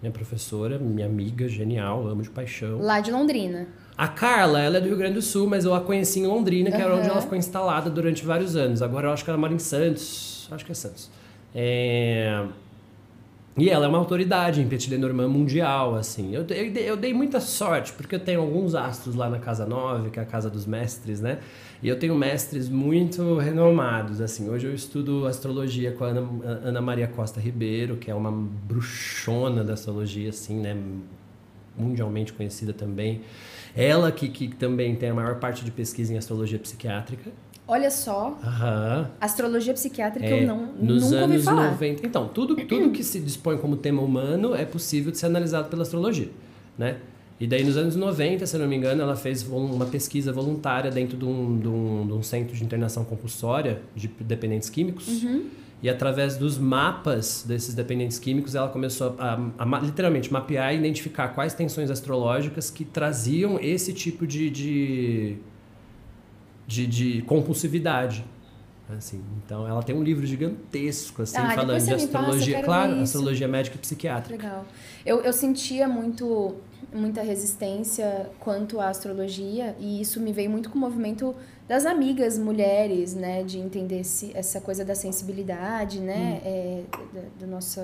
[0.00, 2.78] minha professora, minha amiga, genial, amo de paixão.
[2.80, 3.66] Lá de Londrina.
[3.96, 6.70] A Carla, ela é do Rio Grande do Sul, mas eu a conheci em Londrina,
[6.70, 8.80] que era onde ela ficou instalada durante vários anos.
[8.80, 10.46] Agora eu acho que ela mora em Santos.
[10.52, 11.10] Acho que é Santos.
[11.52, 12.44] É,
[13.58, 16.32] E ela é uma autoridade em Petit Lenormand mundial, assim.
[16.34, 19.66] Eu, eu, dei- eu dei muita sorte, porque eu tenho alguns astros lá na Casa
[19.66, 21.38] 9, que é a casa dos mestres, né?
[21.82, 24.48] E eu tenho mestres muito renomados, assim.
[24.48, 26.28] Hoje eu estudo astrologia com a Ana,
[26.64, 30.76] Ana Maria Costa Ribeiro, que é uma bruxona da astrologia, assim, né?
[31.76, 33.20] Mundialmente conhecida também.
[33.76, 37.30] Ela que, que também tem a maior parte de pesquisa em astrologia psiquiátrica.
[37.68, 39.10] Olha só, Aham.
[39.20, 41.70] astrologia psiquiátrica É, eu não, nos nunca ouvi anos falar.
[41.72, 42.06] 90.
[42.06, 45.82] Então, tudo, tudo que se dispõe como tema humano é possível de ser analisado pela
[45.82, 46.30] astrologia,
[46.78, 46.96] né?
[47.38, 50.90] E daí, nos anos 90, se eu não me engano, ela fez uma pesquisa voluntária
[50.90, 55.22] dentro de um, de um, de um centro de internação compulsória de dependentes químicos.
[55.22, 55.44] Uhum.
[55.80, 60.78] E através dos mapas desses dependentes químicos, ela começou a, a ma- literalmente mapear e
[60.78, 65.36] identificar quais tensões astrológicas que traziam esse tipo de, de,
[66.68, 68.24] de, de compulsividade.
[68.96, 72.92] Assim, então, ela tem um livro gigantesco, assim, Ah, falando de passa, astrologia, quero claro,
[72.92, 73.02] isso.
[73.02, 74.46] astrologia médica e psiquiátrica.
[74.46, 74.66] Legal.
[75.04, 76.54] Eu, eu sentia muito
[76.90, 81.34] muita resistência quanto à astrologia, e isso me veio muito com o movimento
[81.66, 83.42] das amigas mulheres, né?
[83.42, 86.40] De entender esse, essa coisa da sensibilidade, né?
[86.42, 86.48] Hum.
[86.48, 87.80] É, do, do nosso...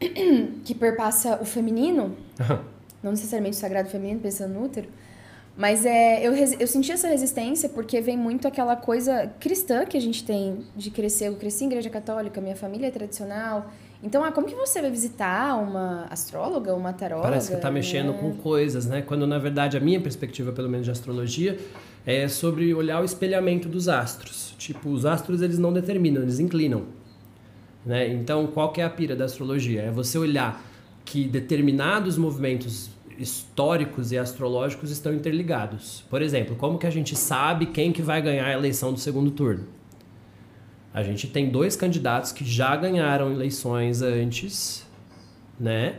[0.64, 2.16] que perpassa o feminino,
[3.00, 4.88] não necessariamente o sagrado feminino, pensando no útero,
[5.56, 10.00] mas é, eu, eu senti essa resistência porque vem muito aquela coisa cristã que a
[10.00, 11.28] gente tem de crescer.
[11.28, 13.70] Eu cresci em igreja católica, minha família é tradicional.
[14.02, 17.28] Então, ah, como que você vai visitar uma astróloga, uma taróloga?
[17.28, 19.02] Parece que tá mexendo com coisas, né?
[19.02, 21.58] Quando, na verdade, a minha perspectiva, pelo menos de astrologia,
[22.06, 24.54] é sobre olhar o espelhamento dos astros.
[24.56, 26.84] Tipo, os astros, eles não determinam, eles inclinam.
[27.84, 28.08] Né?
[28.08, 29.82] Então, qual que é a pira da astrologia?
[29.82, 30.64] É você olhar
[31.04, 32.90] que determinados movimentos
[33.20, 36.02] históricos e astrológicos estão interligados.
[36.08, 39.30] Por exemplo, como que a gente sabe quem que vai ganhar a eleição do segundo
[39.30, 39.66] turno?
[40.92, 44.86] A gente tem dois candidatos que já ganharam eleições antes,
[45.58, 45.96] né?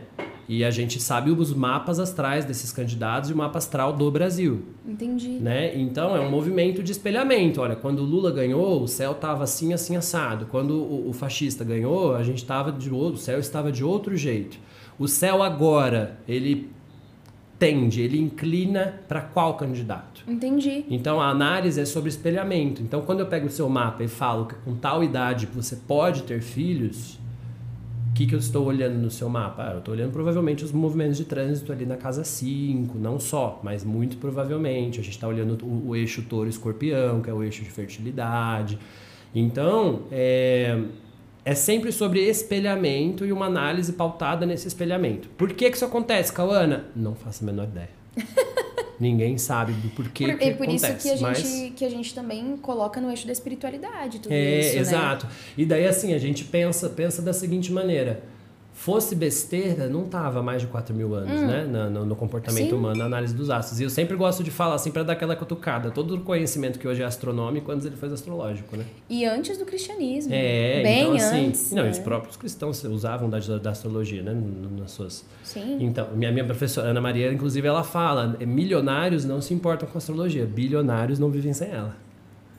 [0.48, 4.62] E a gente sabe os mapas astrais desses candidatos e o mapa astral do Brasil.
[4.86, 5.38] Entendi.
[5.38, 5.74] Né?
[5.78, 7.60] Então é um movimento de espelhamento.
[7.60, 10.46] Olha, quando o Lula ganhou, o céu estava assim, assim, assado.
[10.46, 14.16] Quando o, o fascista ganhou, a gente estava de outro, o céu estava de outro
[14.16, 14.58] jeito.
[14.98, 16.70] O céu agora, ele
[17.62, 20.24] tende, ele inclina para qual candidato.
[20.26, 20.84] Entendi.
[20.90, 22.82] Então a análise é sobre espelhamento.
[22.82, 26.24] Então quando eu pego o seu mapa e falo que com tal idade você pode
[26.24, 27.20] ter filhos,
[28.10, 29.68] o que, que eu estou olhando no seu mapa?
[29.68, 33.60] Ah, eu estou olhando provavelmente os movimentos de trânsito ali na casa 5, não só,
[33.62, 34.98] mas muito provavelmente.
[34.98, 38.76] A gente está olhando o, o eixo touro-escorpião, que é o eixo de fertilidade.
[39.32, 40.82] Então, é,
[41.44, 45.28] é sempre sobre espelhamento e uma análise pautada nesse espelhamento.
[45.30, 46.86] Por que, que isso acontece, Cauana?
[46.94, 47.90] Não faço a menor ideia.
[49.00, 51.08] Ninguém sabe do porquê por, que é por acontece.
[51.08, 51.38] isso que a, mas...
[51.38, 54.80] gente, que a gente também coloca no eixo da espiritualidade tudo é, isso, né?
[54.80, 55.26] Exato.
[55.58, 58.22] E daí, assim, a gente pensa, pensa da seguinte maneira
[58.72, 61.46] fosse besteira, não tava mais de 4 mil anos, hum.
[61.46, 61.64] né?
[61.64, 62.74] No, no, no comportamento Sim.
[62.74, 63.80] humano, na análise dos astros.
[63.80, 65.90] E eu sempre gosto de falar assim para dar aquela cutucada.
[65.90, 68.84] Todo o conhecimento que hoje é astronômico, antes ele foi astrológico, né?
[69.08, 70.32] E antes do cristianismo.
[70.34, 71.72] É, bem então, assim, antes.
[71.72, 71.90] Não, né?
[71.90, 74.36] os próprios cristãos usavam da, da astrologia, né?
[74.78, 75.24] Nas suas.
[75.44, 75.78] Sim.
[75.80, 80.46] Então, minha, minha professora Ana Maria, inclusive, ela fala: milionários não se importam com astrologia,
[80.46, 81.96] bilionários não vivem sem ela.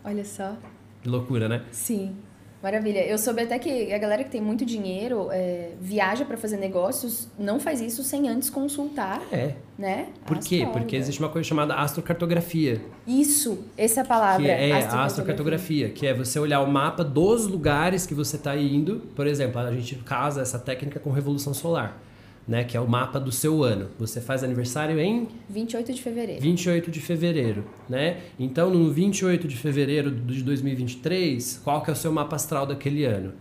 [0.04, 0.56] Olha só.
[1.02, 1.64] Que loucura, né?
[1.72, 2.16] Sim.
[2.64, 3.06] Maravilha.
[3.06, 7.28] Eu soube até que a galera que tem muito dinheiro é, viaja para fazer negócios,
[7.38, 9.22] não faz isso sem antes consultar.
[9.34, 9.56] É.
[9.78, 10.08] Né?
[10.26, 10.66] Por quê?
[10.72, 12.82] Porque existe uma coisa chamada astrocartografia.
[13.06, 14.44] Isso, essa é a palavra.
[14.46, 15.06] Que é astrocartografia.
[15.06, 19.02] astrocartografia, que é você olhar o mapa dos lugares que você está indo.
[19.14, 22.00] Por exemplo, a gente casa essa técnica com revolução solar
[22.48, 23.90] né, que é o mapa do seu ano.
[23.98, 26.42] Você faz aniversário em 28 de fevereiro.
[26.42, 28.18] 28 de fevereiro, né?
[28.38, 33.06] Então, no 28 de fevereiro de 2023, qual que é o seu mapa astral daquele
[33.06, 33.34] ano?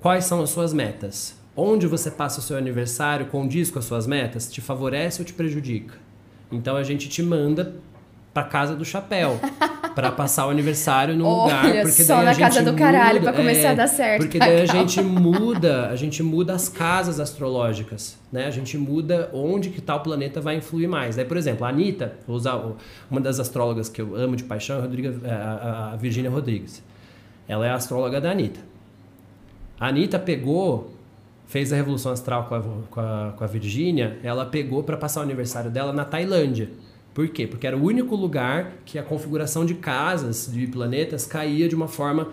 [0.00, 1.38] Quais são as suas metas?
[1.56, 4.52] Onde você passa o seu aniversário condiz com as suas metas?
[4.52, 5.94] Te favorece ou te prejudica?
[6.50, 7.76] Então a gente te manda
[8.34, 9.38] para casa do chapéu
[9.94, 12.72] para passar o aniversário num Olha, lugar porque só daí na a gente casa do
[12.72, 14.22] muda, caralho para começar é, a dar certo.
[14.22, 18.46] Porque daí a gente muda, a gente muda as casas astrológicas, né?
[18.46, 21.14] A gente muda onde que tal planeta vai influir mais.
[21.14, 22.60] Daí, por exemplo, a Anitta, vou usar
[23.08, 24.82] uma das astrólogas que eu amo de paixão,
[25.24, 26.82] é a, a Virginia Rodrigues.
[27.46, 28.60] Ela é a astróloga da Anitta.
[29.78, 30.92] A Anitta pegou
[31.46, 35.20] fez a revolução astral com a, com a, com a Virgínia, ela pegou para passar
[35.20, 36.68] o aniversário dela na Tailândia.
[37.14, 37.46] Por quê?
[37.46, 41.86] Porque era o único lugar que a configuração de casas, de planetas, caía de uma
[41.86, 42.28] forma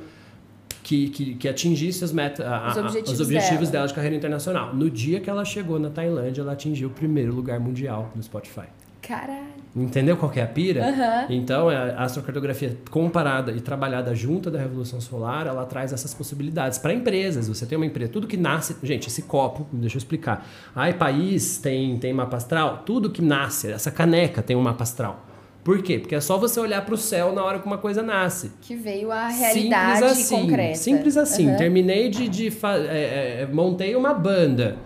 [0.84, 3.72] que, que, que atingisse os, meta, a, os objetivos, os objetivos dela.
[3.72, 4.76] dela de carreira internacional.
[4.76, 8.66] No dia que ela chegou na Tailândia, ela atingiu o primeiro lugar mundial no Spotify.
[9.02, 9.62] Caralho.
[9.76, 10.86] Entendeu qual é a pira?
[10.86, 11.36] Uhum.
[11.36, 16.78] Então, é, a astrocartografia comparada e trabalhada junto da Revolução Solar, ela traz essas possibilidades
[16.78, 17.47] para empresas.
[17.47, 18.76] Você tem uma empresa, tudo que nasce...
[18.84, 20.45] Gente, esse copo, deixa eu explicar.
[20.76, 22.84] Ai, país tem, tem mapa astral.
[22.86, 25.26] Tudo que nasce, essa caneca tem um mapa astral.
[25.64, 25.99] Por quê?
[25.99, 28.52] Porque é só você olhar para o céu na hora que uma coisa nasce.
[28.62, 30.76] Que veio a realidade simples assim, concreta.
[30.76, 31.49] Simples assim.
[31.49, 31.58] Uhum.
[31.58, 32.28] Terminei de...
[32.28, 32.47] de
[32.89, 34.78] é, é, montei uma banda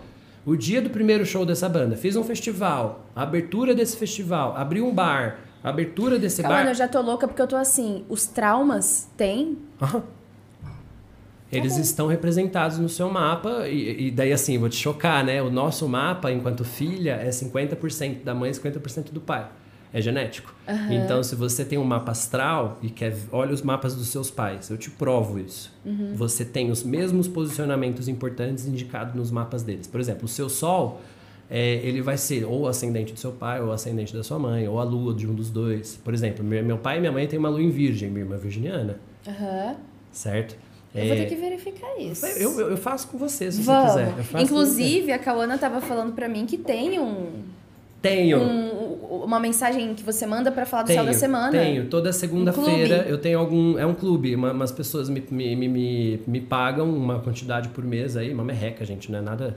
[0.46, 4.80] o dia do primeiro show dessa banda, fiz um festival, a abertura desse festival, abri
[4.80, 6.68] um bar, a abertura desse Calma, bar.
[6.68, 9.58] eu já tô louca porque eu tô assim, os traumas tem?
[11.50, 15.40] Eles tá estão representados no seu mapa, e, e, daí assim, vou te chocar, né?
[15.40, 19.48] O nosso mapa, enquanto filha, é 50% da mãe e 50% do pai
[19.96, 20.54] é genético.
[20.68, 20.92] Uhum.
[20.92, 24.68] Então, se você tem um mapa astral e quer olha os mapas dos seus pais,
[24.68, 25.72] eu te provo isso.
[25.86, 26.12] Uhum.
[26.14, 29.86] Você tem os mesmos posicionamentos importantes indicados nos mapas deles.
[29.86, 31.00] Por exemplo, o seu Sol,
[31.48, 34.78] é, ele vai ser ou ascendente do seu pai, ou ascendente da sua mãe, ou
[34.78, 35.98] a lua de um dos dois.
[36.04, 38.38] Por exemplo, meu pai e minha mãe têm uma lua em virgem, minha irmã é
[38.38, 39.00] virginiana.
[39.26, 39.76] Uhum.
[40.12, 40.58] Certo?
[40.94, 41.06] Eu é...
[41.06, 42.26] vou ter que verificar isso.
[42.26, 43.94] Eu, eu, eu faço com você, se Vamos.
[43.94, 44.42] você quiser.
[44.42, 47.55] Inclusive, a Cauana tava falando para mim que tem um
[48.08, 48.38] tenho.
[48.38, 51.50] Um, uma mensagem que você manda para falar do tenho, céu da semana?
[51.50, 51.86] Tenho.
[51.86, 53.78] Toda segunda-feira um eu tenho algum.
[53.78, 54.34] É um clube.
[54.34, 58.84] Uma, umas pessoas me, me, me, me pagam uma quantidade por mês aí, uma merreca,
[58.84, 59.10] gente.
[59.10, 59.56] Não é nada.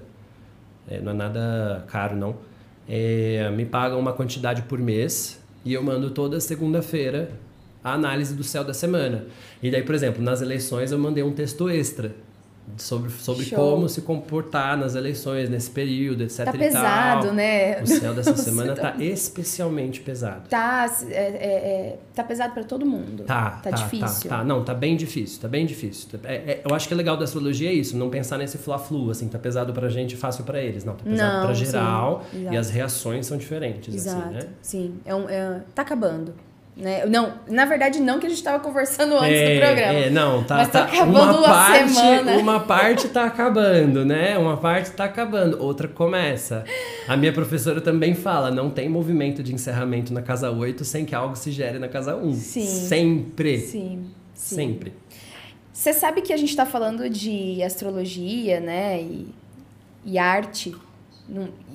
[0.89, 2.35] É, não é nada caro, não.
[2.87, 7.29] É, me pagam uma quantidade por mês e eu mando toda segunda-feira
[7.83, 9.25] a análise do céu da semana.
[9.61, 12.13] E daí, por exemplo, nas eleições eu mandei um texto extra
[12.77, 16.45] sobre, sobre como se comportar nas eleições nesse período, etc.
[16.45, 17.81] Tá pesado, né?
[17.81, 20.47] O céu dessa semana tá especialmente pesado.
[20.49, 23.23] Tá, é, é, é tá pesado para todo mundo.
[23.23, 24.29] Tá, tá, tá difícil.
[24.29, 26.19] Tá, tá, não, tá bem difícil, tá bem difícil.
[26.23, 29.09] É, é, eu acho que é legal da astrologia é isso, não pensar nesse fla-flu,
[29.09, 30.83] assim, tá pesado pra gente, fácil para eles.
[30.83, 34.39] Não, tá pesado pra geral sim, e as reações são diferentes, exato, assim, né?
[34.61, 36.33] Sim, é um, é, tá acabando.
[36.79, 37.05] Né?
[37.05, 39.99] Não, na verdade, não que a gente estava conversando antes é, do programa.
[39.99, 42.37] É, não, tá, mas tá, tá acabando uma parte, semana.
[42.37, 44.37] Uma parte tá acabando, né?
[44.37, 46.63] Uma parte tá acabando, outra começa.
[47.05, 51.13] A minha professora também fala: não tem movimento de encerramento na casa 8 sem que
[51.13, 52.33] algo se gere na casa 1.
[52.35, 52.65] Sim.
[52.65, 53.59] Sempre.
[53.59, 54.05] Sim.
[54.33, 54.55] sim.
[54.55, 54.93] Sempre.
[55.73, 59.01] Você sabe que a gente está falando de astrologia, né?
[59.01, 59.27] E,
[60.05, 60.73] e arte.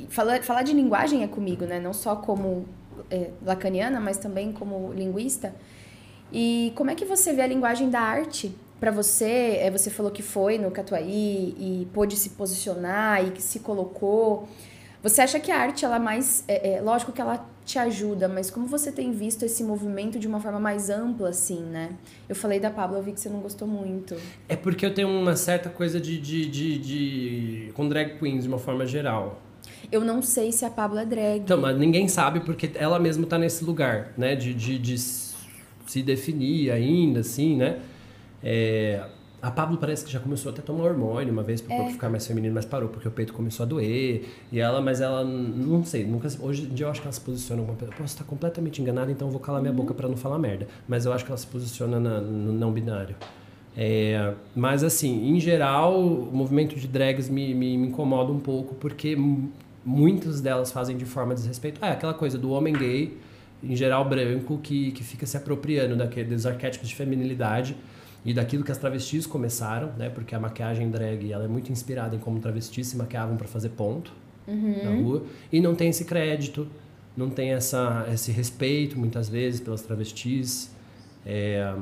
[0.08, 1.78] falar, falar de linguagem é comigo, né?
[1.78, 2.66] Não só como
[3.10, 5.54] é, lacaniana, mas também como linguista.
[6.32, 9.58] E como é que você vê a linguagem da arte para você?
[9.60, 14.48] É, você falou que foi no Catuaí e pôde se posicionar e que se colocou.
[15.02, 16.44] Você acha que a arte, ela mais.
[16.48, 20.26] É, é, lógico que ela te ajuda, mas como você tem visto esse movimento de
[20.26, 21.90] uma forma mais ampla, assim, né?
[22.28, 24.16] Eu falei da Pablo, eu vi que você não gostou muito.
[24.48, 28.48] É porque eu tenho uma certa coisa de, de, de, de com drag queens de
[28.48, 29.40] uma forma geral.
[29.90, 31.40] Eu não sei se a Pablo é drag.
[31.40, 34.34] Então, mas ninguém sabe porque ela mesma tá nesse lugar, né?
[34.34, 37.78] De, de, de se definir ainda, assim, né?
[38.42, 39.04] É,
[39.44, 41.90] a Pablo parece que já começou até a tomar hormônio uma vez para é.
[41.90, 44.24] ficar mais feminino, mas parou porque o peito começou a doer.
[44.50, 46.28] E ela, mas ela, não sei, nunca.
[46.40, 47.62] Hoje em dia eu acho que ela se posiciona.
[47.62, 49.76] Posso estar completamente enganada, então eu vou calar minha uhum.
[49.76, 50.66] boca para não falar merda.
[50.88, 53.16] Mas eu acho que ela se posiciona na, no não binário.
[53.76, 58.74] É, mas assim, em geral, o movimento de drags me, me, me incomoda um pouco
[58.76, 59.16] porque
[59.84, 61.84] muitas delas fazem de forma desrespeitosa.
[61.84, 63.18] Ah, é aquela coisa do homem gay,
[63.62, 67.76] em geral branco, que, que fica se apropriando daqueles arquétipos de feminilidade
[68.24, 70.08] e daquilo que as travestis começaram, né?
[70.08, 73.70] Porque a maquiagem drag ela é muito inspirada em como travestis se maquiavam para fazer
[73.70, 74.12] ponto
[74.46, 74.84] uhum.
[74.84, 76.66] na rua e não tem esse crédito,
[77.16, 80.72] não tem essa, esse respeito muitas vezes pelas travestis.
[81.26, 81.74] É,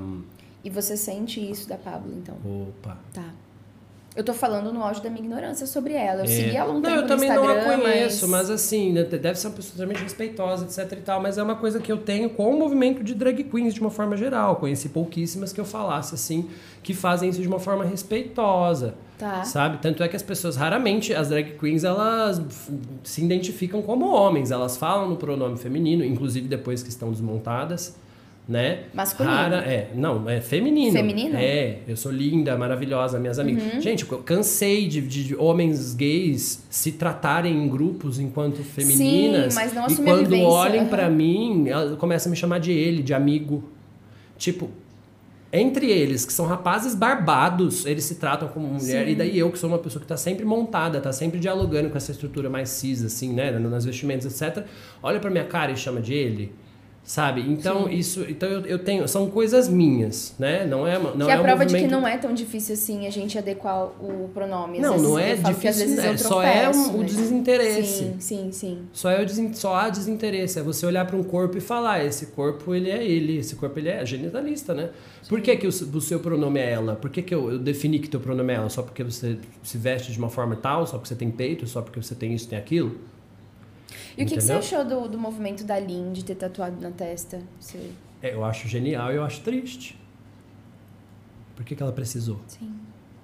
[0.65, 2.37] e você sente isso da Pablo, então?
[2.45, 2.99] Opa.
[3.13, 3.31] Tá.
[4.15, 6.21] Eu tô falando no auge da minha ignorância sobre ela.
[6.21, 6.29] Eu é.
[6.29, 8.49] segui ela um não, tempo eu também não a conheço, mas...
[8.49, 8.51] mas...
[8.51, 11.81] assim, né, deve ser uma pessoa extremamente respeitosa, etc e tal, mas é uma coisa
[11.81, 14.57] que eu tenho com o movimento de drag queens de uma forma geral.
[14.57, 16.51] Conheci pouquíssimas que eu falasse assim,
[16.83, 18.95] que fazem isso de uma forma respeitosa.
[19.19, 19.45] Tá.
[19.45, 19.79] Sabe?
[19.79, 22.43] Tanto é que as pessoas raramente, as drag queens, elas
[23.03, 27.97] se identificam como homens, elas falam no pronome feminino, inclusive depois que estão desmontadas
[28.49, 28.85] né?
[28.93, 29.35] Masculino.
[29.35, 30.93] Rara, é, não, é feminino.
[30.93, 31.37] Feminino?
[31.37, 33.75] É, eu sou linda, maravilhosa, minhas amigas.
[33.75, 33.81] Uhum.
[33.81, 39.55] Gente, eu cansei de, de, homens gays se tratarem em grupos enquanto femininas.
[39.55, 40.89] Sim, mas não E quando olhem uhum.
[40.89, 41.67] para mim,
[41.99, 43.65] começam a me chamar de ele, de amigo.
[44.37, 44.69] Tipo,
[45.53, 49.07] entre eles, que são rapazes barbados, eles se tratam como mulher.
[49.07, 49.13] Sim.
[49.13, 51.97] E daí eu, que sou uma pessoa que tá sempre montada, tá sempre dialogando com
[51.97, 53.53] essa estrutura mais cis, assim, né?
[53.53, 54.65] Nas vestimentas, etc.
[55.01, 56.53] Olha pra minha cara e chama de ele.
[57.05, 57.41] Sabe?
[57.41, 57.95] Então, Sim.
[57.95, 58.25] isso.
[58.29, 59.09] Então eu, eu tenho.
[59.09, 60.65] São coisas minhas, né?
[60.65, 60.97] Não é.
[60.99, 61.83] Não que é a prova movimento...
[61.83, 64.79] de que não é tão difícil assim a gente adequar o pronome.
[64.79, 66.01] Às não, não é difícil.
[66.01, 67.83] É, só é um, o desinteresse.
[67.85, 68.79] Sim, sim, sim.
[68.93, 70.61] Só, é o des, só há desinteresse.
[70.61, 73.77] É você olhar para um corpo e falar: esse corpo ele é ele, esse corpo
[73.81, 74.91] ele é genitalista, né?
[75.23, 75.29] Sim.
[75.29, 76.95] Por que, que o, o, seu pronome é ela?
[76.95, 78.69] Por que, que eu, eu defini que teu pronome é ela?
[78.69, 80.87] Só porque você se veste de uma forma tal?
[80.87, 81.67] Só porque você tem peito?
[81.67, 82.97] Só porque você tem isso, tem aquilo?
[84.17, 86.91] E o que, que, você achou do, do movimento da Lin de ter tatuado na
[86.91, 87.41] testa?
[87.59, 87.91] Você...
[88.23, 89.99] É, eu acho genial e eu acho triste.
[91.57, 92.41] Por que, que ela precisou?
[92.47, 92.73] Sim.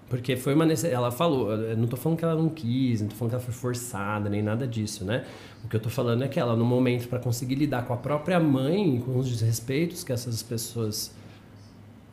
[0.08, 0.94] Porque foi uma necessidade.
[0.94, 3.44] Ela falou, eu não tô falando que ela não quis, não tô falando que ela
[3.44, 5.24] foi forçada, nem nada disso, né?
[5.64, 7.96] O que eu tô falando é que ela, no momento para conseguir lidar com a
[7.96, 11.14] própria mãe, com os desrespeitos que essas pessoas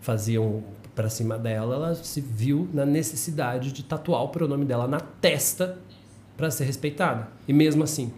[0.02, 5.00] faziam para cima dela, ela se viu na necessidade de tatuar o pronome dela na
[5.00, 5.78] testa
[6.38, 7.28] para ser respeitada.
[7.48, 8.12] E mesmo assim,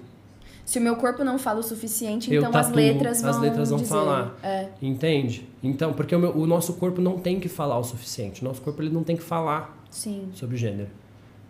[0.68, 3.70] se o meu corpo não fala o suficiente, então tatuo, as letras vão As letras
[3.70, 4.38] vão dizer, falar.
[4.44, 4.68] É.
[4.82, 5.48] Entende?
[5.64, 8.42] Então, porque o, meu, o, nosso corpo não tem que falar o suficiente.
[8.42, 10.28] O nosso corpo ele não tem que falar Sim.
[10.34, 10.90] sobre gênero.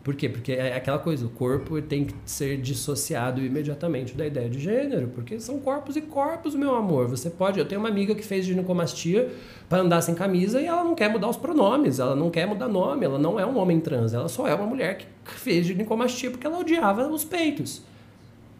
[0.04, 0.30] Por quê?
[0.30, 5.08] Porque é aquela coisa, o corpo tem que ser dissociado imediatamente da ideia de gênero,
[5.08, 7.08] porque são corpos e corpos, meu amor.
[7.08, 7.58] Você pode.
[7.58, 9.32] Eu tenho uma amiga que fez ginecomastia
[9.68, 12.68] para andar sem camisa e ela não quer mudar os pronomes, ela não quer mudar
[12.68, 16.30] nome, ela não é um homem trans, ela só é uma mulher que fez ginecomastia
[16.30, 17.82] porque ela odiava os peitos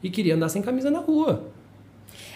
[0.04, 1.44] e queria andar sem camisa na rua.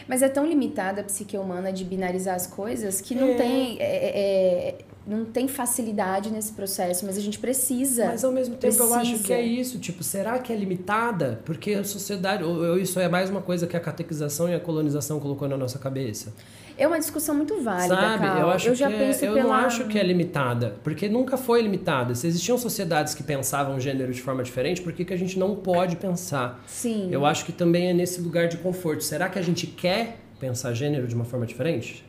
[0.08, 3.34] Mas é tão limitada a psique humana de binarizar as coisas que não É.
[3.36, 3.78] tem.
[3.80, 8.06] é, é, é, não tem facilidade nesse processo, mas a gente precisa.
[8.06, 9.24] Mas ao mesmo tempo eu acho Precisa.
[9.28, 11.40] que é isso, tipo, será que é limitada?
[11.44, 14.60] Porque a sociedade, ou, ou isso é mais uma coisa que a catequização e a
[14.60, 16.32] colonização colocou na nossa cabeça.
[16.78, 18.24] É uma discussão muito válida, Sabe?
[18.26, 18.40] Cal.
[18.40, 19.48] Eu acho já que é- penso eu pela...
[19.48, 22.16] não acho que é limitada, porque nunca foi limitada.
[22.16, 25.56] Se existiam sociedades que pensavam gênero de forma diferente, por que, que a gente não
[25.56, 26.64] pode pensar?
[26.68, 27.10] Sim.
[27.12, 29.04] Eu acho que também é nesse lugar de conforto.
[29.04, 32.04] Será que a gente quer pensar gênero de uma forma diferente?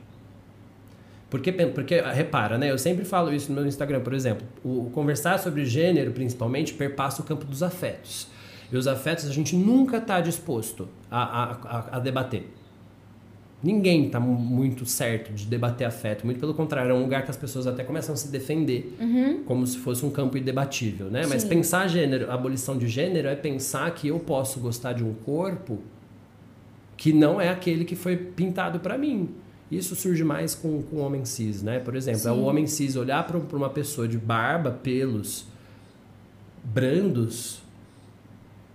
[1.29, 2.71] Porque, porque repara, né?
[2.71, 4.47] Eu sempre falo isso no meu Instagram, por exemplo.
[4.63, 8.29] O, o conversar sobre gênero, principalmente, perpassa o campo dos afetos.
[8.71, 12.51] E os afetos a gente nunca está disposto a, a, a, a debater.
[13.63, 16.25] Ninguém está muito certo de debater afeto.
[16.25, 18.97] Muito pelo contrário, é um lugar que as pessoas até começam a se defender
[19.47, 21.25] como se fosse um campo indebatível, né?
[21.29, 21.49] Mas Sim.
[21.49, 25.79] pensar gênero, abolição de gênero é pensar que eu posso gostar de um corpo
[26.97, 29.29] que não é aquele que foi pintado para mim.
[29.71, 31.79] Isso surge mais com, com o homem cis, né?
[31.79, 32.43] Por exemplo, é o Sim.
[32.43, 35.47] homem cis olhar para uma pessoa de barba, pelos
[36.65, 37.62] brandos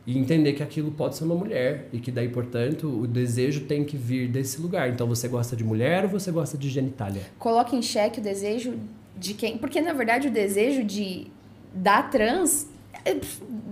[0.07, 3.83] e entender que aquilo pode ser uma mulher e que daí, portanto, o desejo tem
[3.83, 4.89] que vir desse lugar.
[4.89, 7.21] Então, você gosta de mulher ou você gosta de genitália?
[7.37, 8.75] Coloca em xeque o desejo
[9.17, 9.57] de quem.
[9.57, 11.27] Porque, na verdade, o desejo de
[11.73, 12.67] da trans
[13.03, 13.17] é,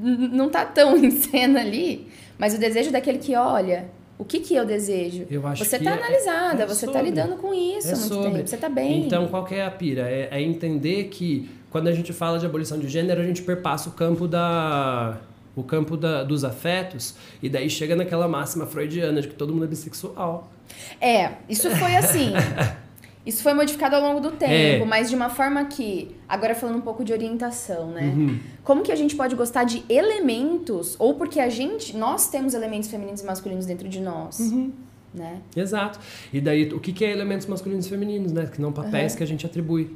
[0.03, 2.07] não tá tão em cena ali.
[2.37, 3.85] Mas o desejo daquele que olha.
[4.17, 5.25] O que, que eu desejo?
[5.29, 7.09] Eu você que tá é- analisada, é você tá sobre.
[7.09, 8.31] lidando com isso É há muito sobre.
[8.31, 8.47] tempo.
[8.49, 9.05] Você tá bem.
[9.05, 10.09] Então, qual que é a pira?
[10.09, 13.89] É, é entender que quando a gente fala de abolição de gênero, a gente perpassa
[13.89, 15.17] o campo da
[15.55, 19.65] o campo da, dos afetos e daí chega naquela máxima freudiana de que todo mundo
[19.65, 20.51] é bissexual.
[20.99, 22.33] É, isso foi assim.
[23.25, 24.85] isso foi modificado ao longo do tempo, É.
[24.85, 26.15] mas de uma forma que.
[26.27, 28.13] Agora falando um pouco de orientação, né?
[28.15, 28.39] Uhum.
[28.63, 31.95] Como que a gente pode gostar de elementos, ou porque a gente.
[31.95, 34.39] Nós temos elementos femininos e masculinos dentro de nós.
[34.39, 34.71] Uhum.
[35.13, 35.39] Né?
[35.55, 35.97] Exato.
[36.33, 38.47] E daí, o que, que é elementos masculinos e femininos, né?
[38.47, 39.95] Que não papéis que a gente atribui.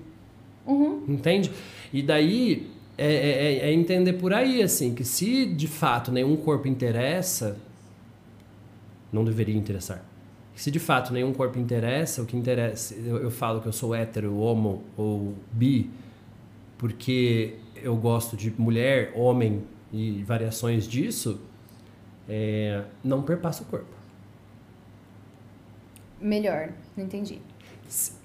[0.66, 1.04] Uhum.
[1.08, 1.52] Entende?
[1.92, 2.70] E daí
[3.06, 7.58] é, é- é entender por aí, assim, que se de fato nenhum corpo interessa,
[9.12, 10.04] não deveria interessar.
[10.56, 13.96] Se de fato nenhum corpo interessa, o que interessa, eu, eu falo que eu sou
[13.96, 15.90] hétero, homo ou bi,
[16.78, 21.40] porque eu gosto de mulher, homem e variações disso,
[22.28, 23.88] é, não perpassa o corpo.
[26.22, 27.40] Melhor, não entendi.
[27.88, 28.19] Qu-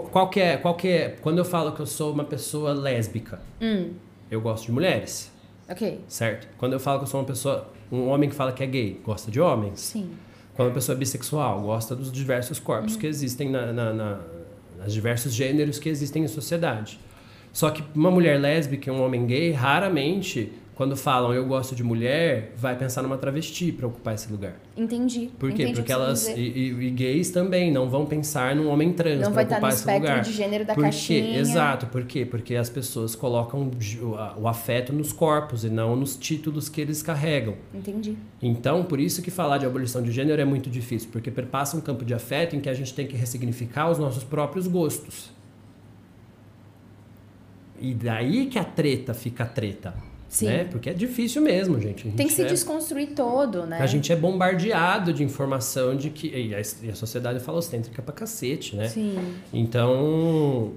[0.00, 3.40] Qual que é, qual que é, quando eu falo que eu sou uma pessoa lésbica,
[3.60, 3.90] Hum,
[4.30, 5.30] eu gosto de mulheres.
[5.68, 6.00] ok.
[6.08, 6.48] Certo?
[6.56, 9.00] Quando eu falo que eu sou uma pessoa, um homem que fala que é gay,
[9.04, 9.80] gosta de homens.
[9.80, 10.10] Sim.
[10.54, 14.20] Quando a pessoa é bissexual, gosta dos diversos corpos que existem na, na, na,
[14.78, 16.98] nas diversos gêneros que existem em sociedade.
[17.52, 21.84] Só que uma mulher lésbica e um homem gay, raramente, quando falam eu gosto de
[21.84, 24.54] mulher, vai pensar numa travesti para ocupar esse lugar.
[24.76, 25.30] Entendi.
[25.38, 25.62] Por quê?
[25.64, 26.26] Entendi Porque elas.
[26.28, 29.66] E, e- e gays também não vão pensar num homem trans para vai estar no
[29.66, 30.20] ocupar esse lugar.
[30.22, 30.90] de gênero da Por quê?
[30.90, 31.38] caixinha.
[31.38, 32.24] Exato, por quê?
[32.24, 33.70] Porque as pessoas colocam
[34.38, 37.54] o afeto nos corpos e não nos títulos que eles carregam.
[37.74, 38.16] Entendi.
[38.40, 41.80] Então, por isso que falar de abolição de gênero é muito difícil, porque perpassa um
[41.82, 45.30] campo de afeto em que a gente tem que ressignificar os nossos próprios gostos.
[47.80, 49.94] E daí que a treta fica treta.
[50.32, 50.46] Sim.
[50.46, 50.64] Né?
[50.64, 52.08] Porque é difícil mesmo, gente.
[52.08, 53.78] A Tem que gente se é- desconstruir todo, né?
[53.78, 56.26] a gente é bombardeado de informação de que.
[56.28, 58.88] E a, e a sociedade é falocêntrica pra cacete, né?
[58.88, 59.36] Sim.
[59.52, 60.72] Então.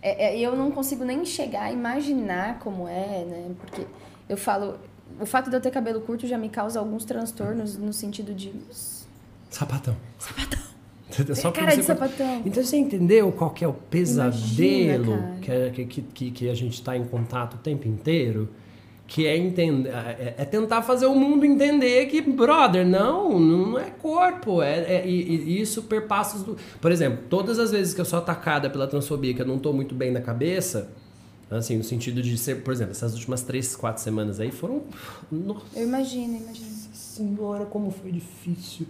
[0.00, 3.50] É, é, eu não consigo nem chegar a imaginar como é, né?
[3.58, 3.84] Porque
[4.28, 4.78] eu falo.
[5.20, 8.52] O fato de eu ter cabelo curto já me causa alguns transtornos no sentido de.
[9.50, 9.96] Sapatão.
[10.20, 10.69] Sapatão.
[11.34, 12.42] Só pra cara de sapatão.
[12.44, 16.54] Então você entendeu qual que é o pesadelo Imagina, que, é- que, que, que a
[16.54, 18.48] gente está em contato o tempo inteiro?
[19.06, 23.90] Que é, entender, é, é tentar fazer o mundo entender que, brother, não, não é
[23.90, 24.62] corpo.
[24.62, 26.56] É, é- e, e isso perpassa os.
[26.80, 29.72] Por exemplo, todas as vezes que eu sou atacada pela transfobia, que eu não tô
[29.72, 30.92] muito bem na cabeça,
[31.50, 34.84] assim, no sentido de ser, por exemplo, essas últimas três, quatro semanas aí foram.
[35.28, 36.70] Nossa Eu imagino, imagino.
[36.92, 38.86] senhora, como foi difícil.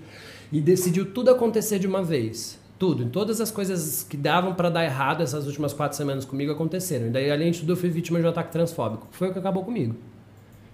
[0.52, 2.58] E decidiu tudo acontecer de uma vez.
[2.78, 3.06] Tudo.
[3.06, 7.08] Todas as coisas que davam pra dar errado essas últimas quatro semanas comigo aconteceram.
[7.08, 9.06] E daí, além de tudo, eu fui vítima de um ataque transfóbico.
[9.10, 9.94] Foi o que acabou comigo.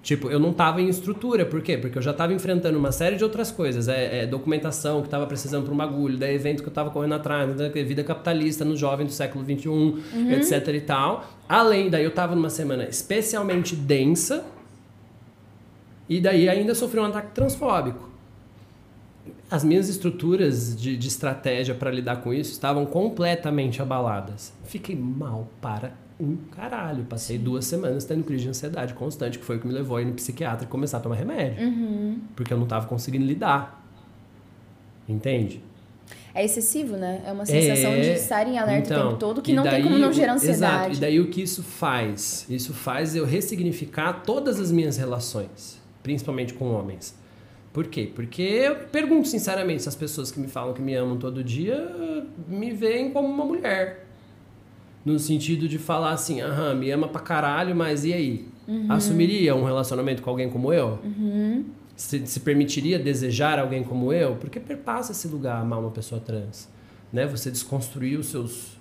[0.06, 1.76] Tipo, eu não tava em estrutura, por quê?
[1.76, 3.88] Porque eu já tava enfrentando uma série de outras coisas.
[3.88, 7.14] É, é documentação que tava precisando para um bagulho, daí evento que eu tava correndo
[7.14, 10.00] atrás, da vida capitalista no jovem do século XXI, uhum.
[10.30, 11.28] etc e tal.
[11.48, 14.44] Além, daí eu tava numa semana especialmente densa,
[16.08, 18.08] e daí ainda sofri um ataque transfóbico.
[19.50, 24.52] As minhas estruturas de, de estratégia para lidar com isso estavam completamente abaladas.
[24.64, 27.04] Fiquei mal para um caralho.
[27.04, 27.44] Passei Sim.
[27.44, 30.06] duas semanas tendo crise de ansiedade constante, que foi o que me levou a ir
[30.06, 31.64] no psiquiatra e começar a tomar remédio.
[31.64, 32.20] Uhum.
[32.34, 33.84] Porque eu não estava conseguindo lidar.
[35.08, 35.62] Entende?
[36.34, 37.22] É excessivo, né?
[37.24, 38.00] É uma sensação é...
[38.00, 40.34] de estar em alerta então, o tempo todo que não daí, tem como não gerar
[40.34, 40.92] ansiedade.
[40.92, 40.96] Exato.
[40.96, 42.44] E daí o que isso faz?
[42.50, 47.14] Isso faz eu ressignificar todas as minhas relações, principalmente com homens.
[47.76, 48.10] Por quê?
[48.14, 51.76] Porque eu pergunto sinceramente se as pessoas que me falam que me amam todo dia
[52.48, 54.06] me veem como uma mulher
[55.04, 58.48] no sentido de falar assim, aham, me ama pra caralho, mas e aí?
[58.66, 58.90] Uhum.
[58.90, 60.98] Assumiria um relacionamento com alguém como eu?
[61.04, 61.66] Uhum.
[61.94, 64.36] Se, se permitiria desejar alguém como eu?
[64.36, 66.70] Porque perpassa esse lugar amar uma pessoa trans.
[67.12, 67.26] Né?
[67.26, 68.75] Você desconstruir os seus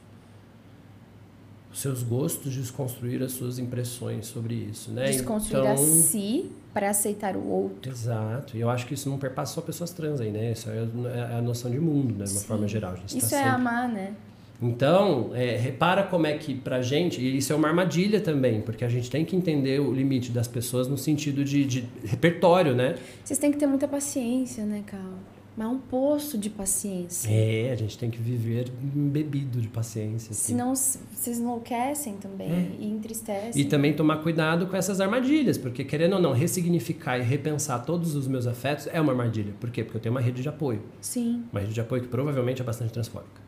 [1.76, 5.08] os seus gostos, desconstruir as suas impressões sobre isso, né?
[5.08, 7.92] Desconstruir então, a si para aceitar o outro.
[7.92, 8.56] Exato.
[8.56, 10.54] E eu acho que isso não perpassa só pessoas trans aí, né?
[10.54, 10.88] Isso é,
[11.34, 12.24] é a noção de mundo, né?
[12.24, 12.48] De uma Sim.
[12.48, 12.96] forma geral.
[13.06, 13.50] isso tá é sempre...
[13.50, 14.14] amar, né?
[14.62, 18.86] Então, é, repara como é que pra gente, e isso é uma armadilha também, porque
[18.86, 22.96] a gente tem que entender o limite das pessoas no sentido de, de repertório, né?
[23.22, 25.16] Vocês têm que ter muita paciência, né, Carl?
[25.58, 27.30] Mas é um poço de paciência.
[27.30, 30.32] É, a gente tem que viver bebido de paciência.
[30.32, 30.54] Assim.
[30.54, 32.72] Senão vocês enlouquecem também é.
[32.80, 33.62] e entristecem.
[33.62, 38.16] E também tomar cuidado com essas armadilhas, porque querendo ou não, ressignificar e repensar todos
[38.16, 39.54] os meus afetos é uma armadilha.
[39.60, 39.84] Por quê?
[39.84, 40.84] Porque eu tenho uma rede de apoio.
[41.00, 41.44] Sim.
[41.52, 43.46] Uma rede de apoio que provavelmente é bastante transfóbica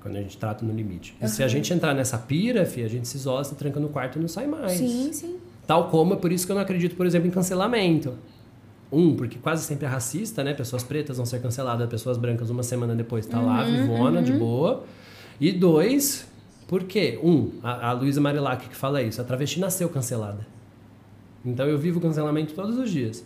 [0.00, 1.14] quando a gente trata no limite.
[1.20, 3.88] E se a gente entrar nessa pira, fi, a gente se isola, se tranca no
[3.88, 4.72] quarto e não sai mais.
[4.72, 5.36] Sim, sim.
[5.66, 8.14] Tal como é por isso que eu não acredito, por exemplo, em cancelamento.
[8.90, 10.54] Um, porque quase sempre é racista, né?
[10.54, 14.24] Pessoas pretas vão ser canceladas, pessoas brancas uma semana depois tá uhum, lá, vivona, uhum.
[14.24, 14.84] de boa.
[15.40, 16.26] E dois,
[16.66, 20.46] porque, um, a, a Luísa Marilac que fala isso, a travesti nasceu cancelada.
[21.44, 23.24] Então eu vivo cancelamento todos os dias,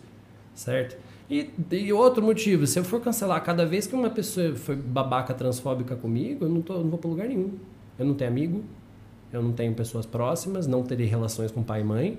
[0.55, 0.97] certo?
[1.31, 5.33] E, e outro motivo, se eu for cancelar cada vez que uma pessoa foi babaca
[5.33, 7.53] transfóbica comigo, eu não, tô, não vou para lugar nenhum.
[7.99, 8.65] Eu não tenho amigo,
[9.33, 12.19] eu não tenho pessoas próximas, não terei relações com pai e mãe,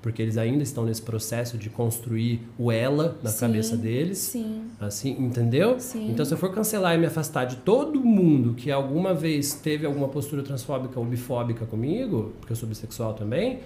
[0.00, 4.18] porque eles ainda estão nesse processo de construir o ela na sim, cabeça deles.
[4.18, 4.62] Sim.
[4.80, 5.78] Assim, entendeu?
[5.80, 6.10] Sim.
[6.10, 9.86] Então, se eu for cancelar e me afastar de todo mundo que alguma vez teve
[9.86, 13.60] alguma postura transfóbica ou bifóbica comigo, porque eu sou bissexual também,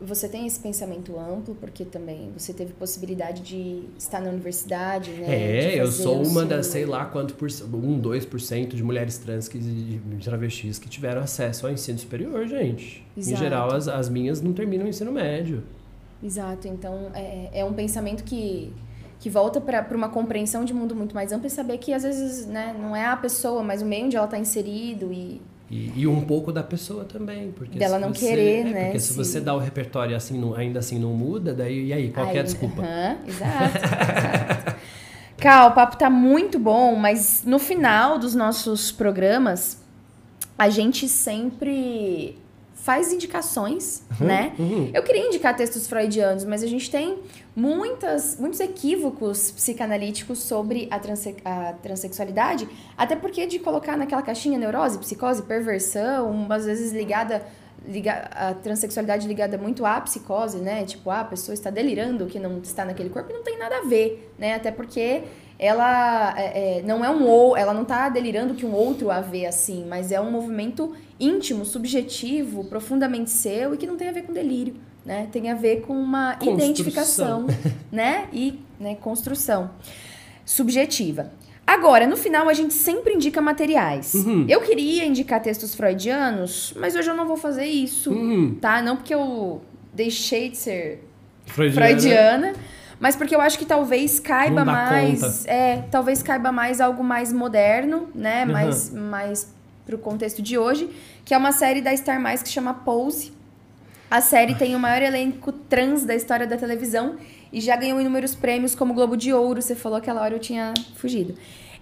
[0.00, 5.34] você tem esse pensamento amplo, porque também você teve possibilidade de estar na universidade, né?
[5.34, 6.46] É, eu sou uma seu...
[6.46, 10.78] das, sei lá quanto por um, dois por cento de mulheres trans que, de travestis
[10.78, 13.06] que tiveram acesso ao ensino superior, gente.
[13.16, 13.34] Exato.
[13.34, 15.62] Em geral, as, as minhas não terminam o ensino médio.
[16.22, 18.72] Exato, então é, é um pensamento que,
[19.20, 22.46] que volta para uma compreensão de mundo muito mais ampla e saber que às vezes
[22.46, 25.40] né, não é a pessoa, mas o meio onde ela está inserido e
[25.74, 27.50] e, e, um pouco da pessoa também.
[27.50, 28.84] Porque Dela não você, querer, é, né?
[28.84, 32.10] Porque se, você dá o repertório assim, não, ainda assim não muda, daí e aí,
[32.12, 32.80] qual aí, é a desculpa?
[32.80, 34.76] Uh -huh, exato, exato.
[35.36, 39.82] Cal, o papo tá muito bom, mas no final dos nossos programas,
[40.56, 42.38] a gente sempre
[42.84, 44.52] faz indicações, uhum, né?
[44.58, 44.90] Uhum.
[44.92, 47.18] Eu queria indicar textos freudianos, mas a gente tem
[47.56, 54.58] muitas, muitos equívocos psicanalíticos sobre a, transe a transexualidade, até porque de colocar naquela caixinha
[54.58, 57.42] neurose, psicose, perversão, às vezes ligada
[57.88, 60.84] liga, a transexualidade ligada muito à psicose, né?
[60.84, 63.78] Tipo, ah, a pessoa está delirando que não está naquele corpo e não tem nada
[63.78, 64.56] a ver, né?
[64.56, 65.22] Até porque
[65.58, 69.20] ela é, é, não é um ou, ela não está delirando que um outro a
[69.20, 74.12] vê assim, mas é um movimento íntimo, subjetivo, profundamente seu e que não tem a
[74.12, 74.74] ver com delírio,
[75.04, 75.28] né?
[75.30, 76.54] Tem a ver com uma construção.
[76.54, 77.46] identificação,
[77.90, 78.28] né?
[78.32, 79.70] E né, construção
[80.44, 81.30] subjetiva.
[81.66, 84.12] Agora, no final, a gente sempre indica materiais.
[84.12, 84.44] Uhum.
[84.46, 88.58] Eu queria indicar textos freudianos, mas hoje eu não vou fazer isso, uhum.
[88.60, 88.82] tá?
[88.82, 91.08] Não porque eu deixei de ser
[91.46, 92.52] freudiana, freudiana
[93.04, 95.50] mas porque eu acho que talvez caiba mais, conta.
[95.50, 98.52] é, talvez caiba mais algo mais moderno, né, uhum.
[98.52, 100.88] mais mais pro contexto de hoje,
[101.22, 103.30] que é uma série da Star Mais que chama Pose.
[104.10, 107.16] A série tem o maior elenco trans da história da televisão
[107.52, 109.60] e já ganhou inúmeros prêmios como Globo de Ouro.
[109.60, 111.34] Você falou que aquela hora eu tinha fugido.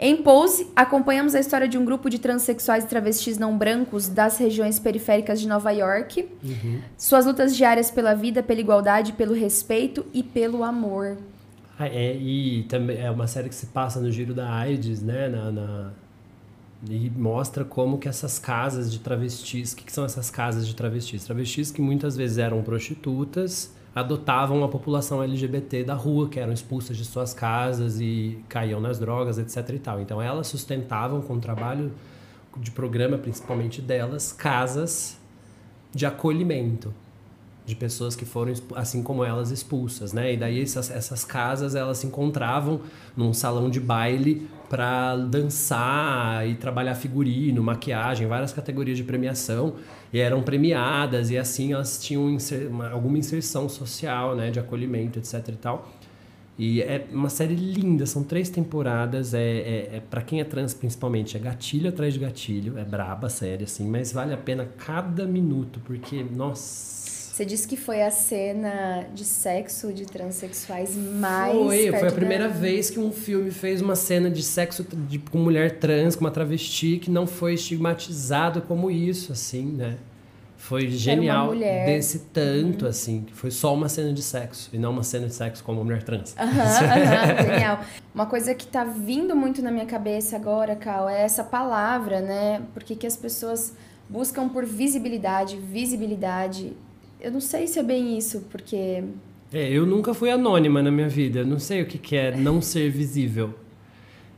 [0.05, 4.37] Em Pose, acompanhamos a história de um grupo de transexuais e travestis não brancos das
[4.37, 6.29] regiões periféricas de Nova York.
[6.43, 6.81] Uhum.
[6.99, 11.19] Suas lutas diárias pela vida, pela igualdade, pelo respeito e pelo amor.
[11.79, 15.29] Ah, é, e também é uma série que se passa no giro da AIDS, né?
[15.29, 15.93] Na, na
[16.91, 20.75] e mostra como que essas casas de travestis, o que, que são essas casas de
[20.75, 21.23] travestis?
[21.23, 26.97] Travestis que muitas vezes eram prostitutas, adotavam a população LGBT da rua, que eram expulsas
[26.97, 30.01] de suas casas e caíam nas drogas, etc e tal.
[30.01, 31.93] Então elas sustentavam com o trabalho
[32.57, 35.19] de programa, principalmente delas, casas
[35.95, 36.93] de acolhimento
[37.65, 40.33] de pessoas que foram assim como elas expulsas, né?
[40.33, 42.81] E daí essas, essas casas elas se encontravam
[43.17, 49.75] num salão de baile para dançar e trabalhar figurino, maquiagem, várias categorias de premiação
[50.13, 55.19] e eram premiadas e assim elas tinham inser, uma, alguma inserção social, né, de acolhimento,
[55.19, 55.89] etc e tal.
[56.59, 60.75] E é uma série linda, são três temporadas, é, é, é para quem é trans
[60.75, 64.69] principalmente, é gatilho atrás de gatilho, é braba a série, assim, mas vale a pena
[64.79, 67.02] cada minuto, porque, nossa,
[67.33, 71.57] você disse que foi a cena de sexo de transexuais mais.
[71.57, 72.55] Foi, foi a primeira da...
[72.55, 76.31] vez que um filme fez uma cena de sexo de, com mulher trans, com uma
[76.31, 79.97] travesti, que não foi estigmatizado como isso, assim, né?
[80.59, 82.91] Foi genial desse tanto, uhum.
[82.91, 85.73] assim, que foi só uma cena de sexo e não uma cena de sexo com
[85.73, 86.37] uma mulher trans.
[86.37, 87.81] Aham, uhum, genial.
[88.15, 92.61] Uma coisa que tá vindo muito na minha cabeça agora, Cal, é essa palavra, né?
[92.75, 93.73] Porque que as pessoas
[94.07, 96.75] buscam por visibilidade, visibilidade
[97.23, 99.03] eu não sei se é bem isso, porque.
[99.53, 101.41] É, eu nunca fui anônima na minha vida.
[101.41, 103.55] Eu não sei o que, que é não ser visível.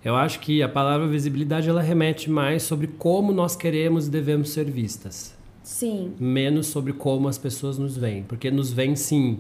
[0.04, 4.50] Eu acho que a palavra visibilidade ela remete mais sobre como nós queremos e devemos
[4.50, 5.34] ser vistas.
[5.62, 6.12] Sim.
[6.20, 8.22] Menos sobre como as pessoas nos veem.
[8.22, 9.38] Porque nos veem sim.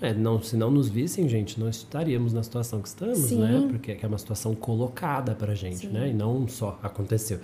[0.00, 3.38] É, não, se não nos vissem, gente, nós estaríamos na situação que estamos, sim.
[3.38, 3.68] né?
[3.70, 5.88] Porque é uma situação colocada pra gente, sim.
[5.88, 6.08] né?
[6.08, 7.38] E não só aconteceu.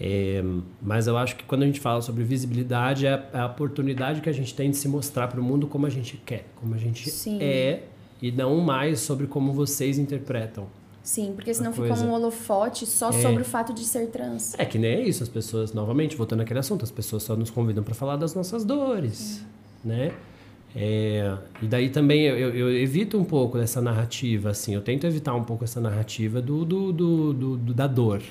[0.00, 0.44] É,
[0.80, 4.20] mas eu acho que quando a gente fala sobre visibilidade, é a, é a oportunidade
[4.20, 6.74] que a gente tem de se mostrar para o mundo como a gente quer, como
[6.74, 7.42] a gente Sim.
[7.42, 7.82] é,
[8.22, 10.66] e não mais sobre como vocês interpretam.
[11.02, 13.12] Sim, porque senão fica um holofote só é.
[13.12, 14.54] sobre o fato de ser trans.
[14.58, 17.50] É que nem é isso, as pessoas, novamente, voltando àquele assunto, as pessoas só nos
[17.50, 19.42] convidam para falar das nossas dores,
[19.84, 19.88] é.
[19.88, 20.14] né?
[20.76, 25.34] É, e daí também eu, eu, evito um pouco dessa narrativa, assim, eu tento evitar
[25.34, 28.22] um pouco essa narrativa do, do, do, do, do da dor.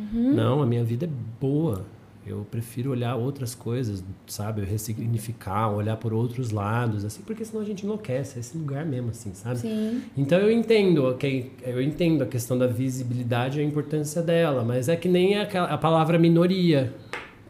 [0.00, 0.34] Uhum.
[0.34, 1.84] Não, a minha vida é boa.
[2.26, 4.62] Eu prefiro olhar outras coisas, sabe?
[4.62, 9.10] Ressignificar, olhar por outros lados, assim, porque senão a gente enlouquece, é esse lugar mesmo,
[9.10, 9.58] assim, sabe?
[9.58, 10.02] Sim.
[10.16, 11.50] Então eu entendo, ok?
[11.62, 15.42] Eu entendo a questão da visibilidade e a importância dela, mas é que nem a,
[15.42, 16.92] a palavra minoria.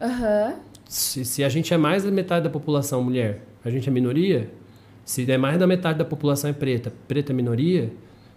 [0.01, 0.53] Aham.
[0.53, 0.71] Uhum.
[0.87, 4.49] Se, se a gente é mais da metade da população mulher, a gente é minoria?
[5.05, 7.91] Se é mais da metade da população é preta, preta é minoria?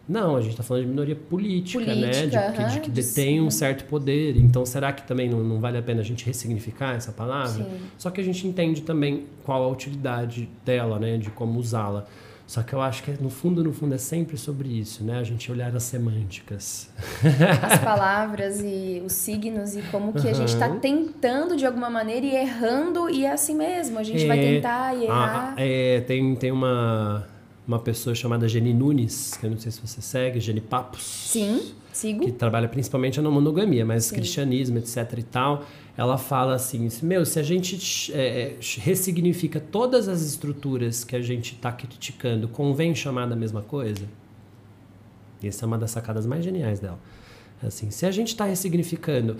[0.08, 2.26] Não, a gente está falando de minoria política, política né?
[2.26, 4.36] De, uh -huh, de que detém um certo poder.
[4.36, 7.64] Então, será que também não, não, vale a pena a gente ressignificar essa palavra?
[7.64, 7.80] Sim.
[7.96, 11.16] Só que a gente entende também qual a utilidade dela, né?
[11.16, 12.06] De como usá-la.
[12.46, 15.18] Só que eu acho que no fundo, no fundo, é sempre sobre isso, né?
[15.18, 16.90] A gente olhar as semânticas.
[17.62, 22.26] As palavras e os signos e como que a gente está tentando de alguma maneira
[22.26, 23.98] e errando e é assim mesmo.
[23.98, 25.54] A gente é, vai tentar e errar.
[25.56, 27.26] A, é, tem, tem uma
[27.66, 31.02] uma pessoa chamada Jenny Nunes, que eu não sei se você segue, Jenny Papos.
[31.02, 32.24] Sim, sigo.
[32.24, 34.16] Que trabalha principalmente na monogamia, mas Sim.
[34.16, 35.64] cristianismo, etc e tal.
[35.96, 41.54] Ela fala assim, meu, se a gente é ressignifica todas as estruturas que a gente
[41.54, 44.04] está criticando, convém chamar da mesma coisa?
[45.42, 46.98] Essa é uma das sacadas mais geniais dela.
[47.62, 49.36] Assim, se a gente está ressignificando,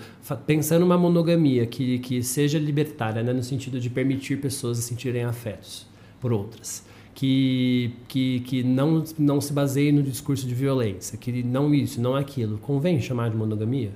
[0.47, 5.85] pensando uma monogamia que, que seja libertária, né, no sentido de permitir pessoas sentirem afetos
[6.19, 6.83] por outras,
[7.15, 12.13] que, que, que não, não se baseie no discurso de violência, que não isso, não
[12.13, 12.57] aquilo.
[12.57, 13.91] Convém chamar de monogamia?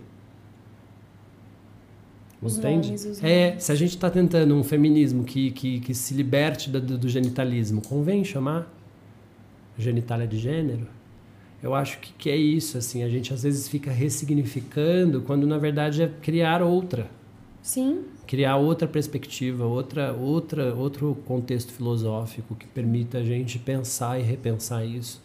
[2.42, 2.94] Os Entende?
[2.94, 6.98] Os é, se a gente está tentando um feminismo que, que, que se liberte do,
[6.98, 8.74] do genitalismo, convém chamar
[9.78, 10.88] genitália de gênero?
[11.62, 15.58] Eu acho que, que é isso, assim, a gente às vezes fica ressignificando quando na
[15.58, 17.12] verdade é criar outra.
[17.62, 24.22] Sim criar outra perspectiva, outra, outra, outro contexto filosófico que permita a gente pensar e
[24.22, 25.20] repensar isso.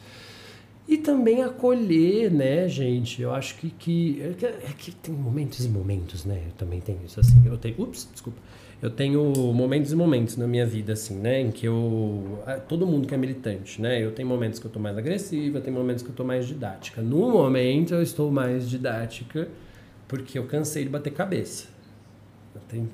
[0.89, 3.21] E também acolher, né, gente?
[3.21, 6.45] Eu acho que, que, é que, é que tem momentos e momentos, né?
[6.47, 7.43] Eu também tenho isso assim.
[7.45, 8.39] Eu tenho, ups, desculpa.
[8.81, 11.43] Eu tenho momentos e momentos na minha vida, assim, né?
[11.43, 12.39] Em que eu.
[12.67, 14.03] Todo mundo que é militante, né?
[14.03, 17.03] Eu tenho momentos que eu tô mais agressiva, tem momentos que eu tô mais didática.
[17.03, 19.47] No momento eu estou mais didática
[20.09, 21.74] porque eu cansei de bater cabeça.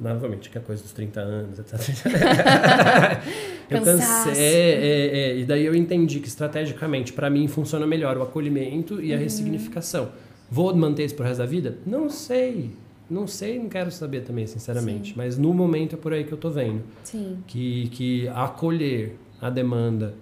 [0.00, 1.80] Novamente, que é a coisa dos 30 anos, etc.
[3.70, 4.32] eu cansei.
[4.32, 9.00] É, é, é, e daí eu entendi que estrategicamente, para mim, funciona melhor o acolhimento
[9.00, 9.22] e a uhum.
[9.22, 10.10] ressignificação.
[10.50, 11.78] Vou manter isso pro resto da vida?
[11.86, 12.72] Não sei.
[13.08, 15.10] Não sei, não quero saber também, sinceramente.
[15.10, 15.14] Sim.
[15.16, 16.82] Mas no momento é por aí que eu tô vendo.
[17.02, 17.38] Sim.
[17.46, 20.14] Que, que acolher a demanda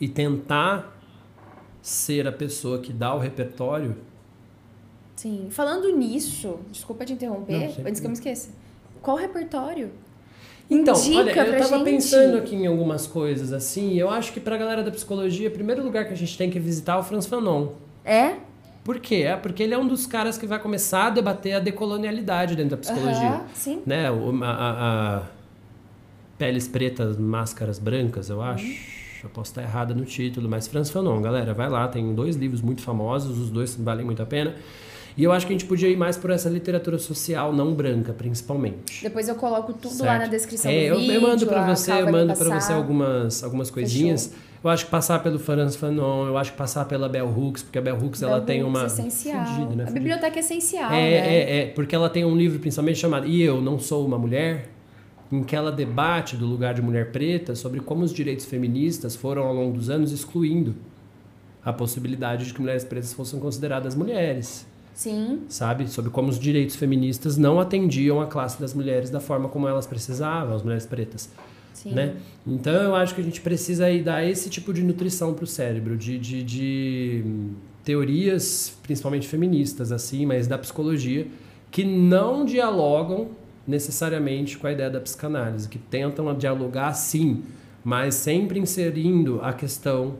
[0.00, 0.98] e tentar
[1.82, 3.96] ser a pessoa que dá o repertório
[5.20, 5.48] Sim.
[5.50, 8.48] Falando nisso, desculpa te interromper, Não, antes que eu me esqueça.
[9.02, 9.90] Qual repertório?
[10.70, 11.84] Então, Indica olha, eu tava gente.
[11.84, 13.98] pensando aqui em algumas coisas assim.
[13.98, 16.58] Eu acho que pra galera da psicologia, o primeiro lugar que a gente tem que
[16.58, 17.68] visitar é o Franz Fanon.
[18.02, 18.36] É?
[18.82, 19.16] Por quê?
[19.26, 22.70] É porque ele é um dos caras que vai começar a debater a decolonialidade dentro
[22.70, 23.28] da psicologia.
[23.28, 23.82] Aham, sim.
[23.84, 24.06] Né?
[24.08, 24.12] A,
[24.46, 25.22] a- a
[26.38, 28.88] peles pretas, máscaras brancas, eu acho.
[29.22, 32.62] Eu posso estar errada no título, mas Franz Fanon, galera, vai lá, tem dois livros
[32.62, 34.54] muito famosos, os dois valem muito a pena.
[35.16, 38.12] E eu acho que a gente podia ir mais por essa literatura social não branca,
[38.12, 39.02] principalmente.
[39.02, 40.06] Depois eu coloco tudo Certo.
[40.08, 41.14] lá na descrição É, do eu, vídeo.
[41.14, 44.32] eu mando a pra você, eu mando para você algumas, algumas coisinhas.
[44.62, 47.78] Eu acho que passar pelo Franz Fanon, eu acho que passar pela Bell Hooks, porque
[47.78, 49.46] a Bell Hooks ela Bell tem Hooks uma essencial.
[49.46, 49.84] Fudido, né?
[49.88, 51.34] A biblioteca é essencial, É, né?
[51.34, 54.68] é, é, porque ela tem um livro principalmente chamado E Eu Não Sou Uma Mulher,
[55.32, 59.44] em que ela debate do lugar de mulher preta sobre como os direitos feministas foram
[59.46, 60.74] ao longo dos anos excluindo
[61.64, 65.88] a possibilidade de que mulheres pretas fossem consideradas mulheres, Sim, sabe?
[65.88, 69.86] Sobre como os direitos feministas não atendiam a classe das mulheres da forma como elas
[69.86, 71.30] precisavam, as mulheres pretas
[71.82, 71.92] sim.
[71.92, 72.16] né?
[72.46, 75.46] Então eu acho que a gente precisa aí dar esse tipo de nutrição para o
[75.46, 77.24] cérebro, de, de, de
[77.84, 81.26] teorias, principalmente feministas, assim, mas da psicologia,
[81.70, 83.28] que não dialogam
[83.66, 87.42] necessariamente com a ideia da psicanálise, que tentam dialogar sim,
[87.84, 90.16] mas sempre inserindo a questão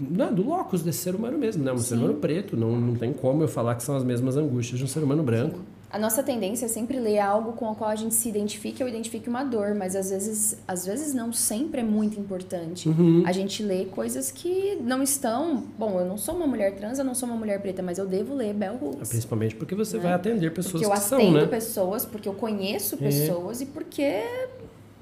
[0.00, 1.72] né, do locus desse ser humano mesmo, né?
[1.72, 2.00] Um ser Sim.
[2.02, 4.88] humano preto, não, não tem como eu falar que são as mesmas angústias de um
[4.88, 5.58] ser humano branco.
[5.88, 8.88] A nossa tendência é sempre ler algo com o qual a gente se identifique ou
[8.88, 12.88] identifique uma dor, mas às vezes, às vezes não sempre é muito importante.
[12.88, 13.22] Uhum.
[13.24, 15.62] A gente lê coisas que não estão.
[15.78, 18.06] Bom, eu não sou uma mulher trans, eu não sou uma mulher preta, mas eu
[18.06, 19.08] devo ler Bell Hooks.
[19.08, 20.02] Principalmente porque você Né?
[20.02, 21.46] vai atender pessoas Porque eu que são, atendo né?
[21.46, 22.98] pessoas, porque eu conheço É.
[22.98, 24.22] pessoas e porque.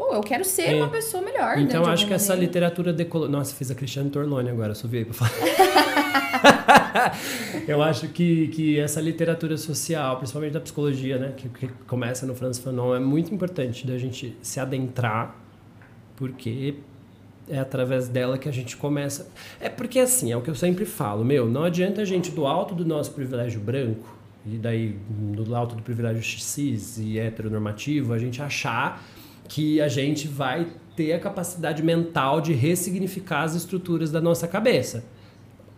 [0.06, 0.74] Pô, eu quero ser É.
[0.76, 1.56] uma pessoa melhor.
[1.56, 2.46] né, Então acho que essa maneira.
[2.46, 3.28] literatura decolo...
[3.28, 5.30] Nossa, fiz a Cristiane Torlone agora, só aí pra falar.
[7.66, 12.34] Eu acho que, que essa literatura social, principalmente da psicologia, né, que, que começa no
[12.34, 15.34] Franz Fanon, é muito importante da gente se adentrar,
[16.16, 16.74] porque
[17.48, 19.28] é através dela que a gente começa.
[19.58, 22.46] É porque assim, é o que eu sempre falo, meu, não adianta a gente do
[22.46, 24.14] alto do nosso privilégio branco
[24.46, 29.02] e daí do alto do privilégio cis e heteronormativo, a gente achar
[29.48, 30.66] que a gente vai
[30.96, 35.04] ter a capacidade mental de ressignificar as estruturas da nossa cabeça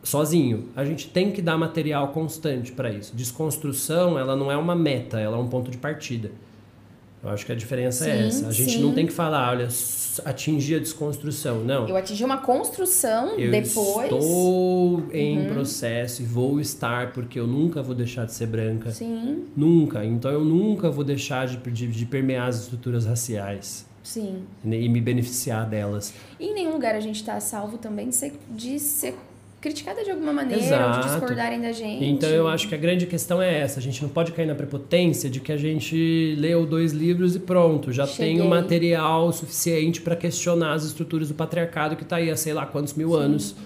[0.06, 0.68] sozinho.
[0.76, 3.14] A gente tem que dar material constante para isso.
[3.14, 6.30] Desconstrução, ela não é uma meta, ela é um ponto de partida.
[7.27, 8.49] Eu acho que a diferença é Sim, essa.
[8.49, 8.83] A gente sim.
[8.83, 9.68] não tem que falar, olha,
[10.24, 11.64] atingir a desconstrução.
[11.64, 11.89] Não.
[11.89, 14.12] Eu atingi uma construção Eu depois.
[14.12, 14.18] Uhum.
[14.18, 18.93] estou em processo e vou estar porque eu nunca vou deixar de ser branca.
[18.93, 20.05] Sim, Nunca.
[20.05, 24.45] Então eu nunca vou deixar de, de, de permear as estruturas raciais sim.
[24.64, 26.14] e me beneficiar delas.
[26.39, 29.14] E em nenhum lugar a gente tá salvo também de ser, de ser
[29.66, 31.00] criticada de alguma maneira, ou Exato.
[31.08, 32.04] de discordarem da gente.
[32.04, 33.80] Então eu acho que a grande questão é essa.
[33.80, 37.40] A gente não pode cair na prepotência de que a gente leu dois livros e
[37.40, 38.48] pronto, já tem o Cheguei.
[38.48, 42.94] material suficiente para questionar as estruturas do patriarcado que está aí há sei lá quantos
[42.94, 43.56] mil anos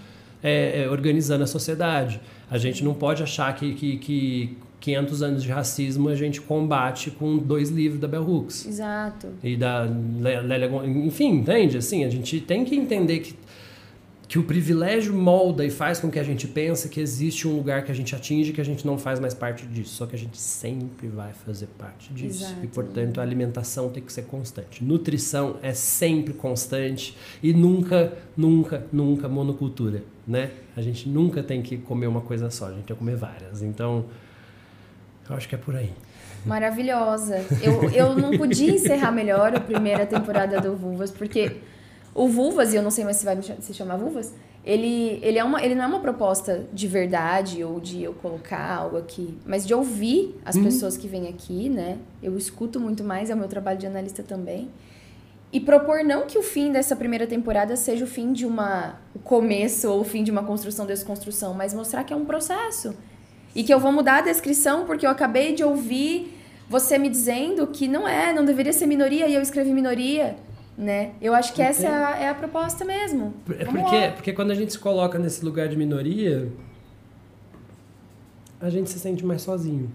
[0.43, 2.19] é, é, organizando a sociedade.
[2.51, 7.11] A gente não pode achar que, que, que 500 anos de racismo a gente combate
[7.11, 9.27] com dois livros da Bell Hooks Exato.
[9.45, 9.87] e da
[10.19, 10.71] Lé- Lélia
[11.07, 11.77] enfim, entende?
[11.77, 13.35] Assim, a gente tem que entender que
[14.31, 17.83] que o privilégio molda e faz com que a gente pense que existe um lugar
[17.83, 20.19] que a gente atinge que a gente não faz mais parte disso, só que a
[20.19, 22.45] gente sempre vai fazer parte disso.
[22.45, 22.61] Exato.
[22.65, 24.85] E portanto, a alimentação tem que ser constante.
[24.85, 30.53] Nutrição é sempre constante e nunca, nunca, nunca monocultura, né?
[30.77, 33.63] A gente nunca tem que comer uma coisa só, a gente tem que comer várias.
[33.63, 34.05] Então,
[35.29, 35.91] eu acho que é por aí.
[36.47, 37.45] Maravilhosa.
[37.61, 41.57] Eu, eu não podia encerrar melhor a primeira temporada do Vulvas, porque
[42.15, 44.33] o Vulvas, e eu não sei mais se vai se chamar Vulvas,
[44.65, 48.75] ele, ele, é uma, ele não é uma proposta de verdade ou de eu colocar
[48.75, 51.97] algo aqui, mas de ouvir as pessoas que vêm aqui, né?
[52.23, 54.69] Eu escuto muito mais, é o meu trabalho de analista também.
[55.53, 59.01] E propor não que o fim dessa primeira temporada seja o fim de uma.
[59.15, 62.95] o começo ou o fim de uma construção, desconstrução, mas mostrar que é um processo.
[63.55, 66.37] E que eu vou mudar a descrição porque eu acabei de ouvir
[66.69, 70.37] você me dizendo que não é, não deveria ser minoria e eu escrevi minoria,
[70.81, 71.13] né?
[71.21, 73.35] Eu acho que essa é a, é a proposta mesmo.
[73.51, 76.51] É porque, porque quando a gente se coloca nesse lugar de minoria,
[78.59, 79.93] a gente se sente mais sozinho.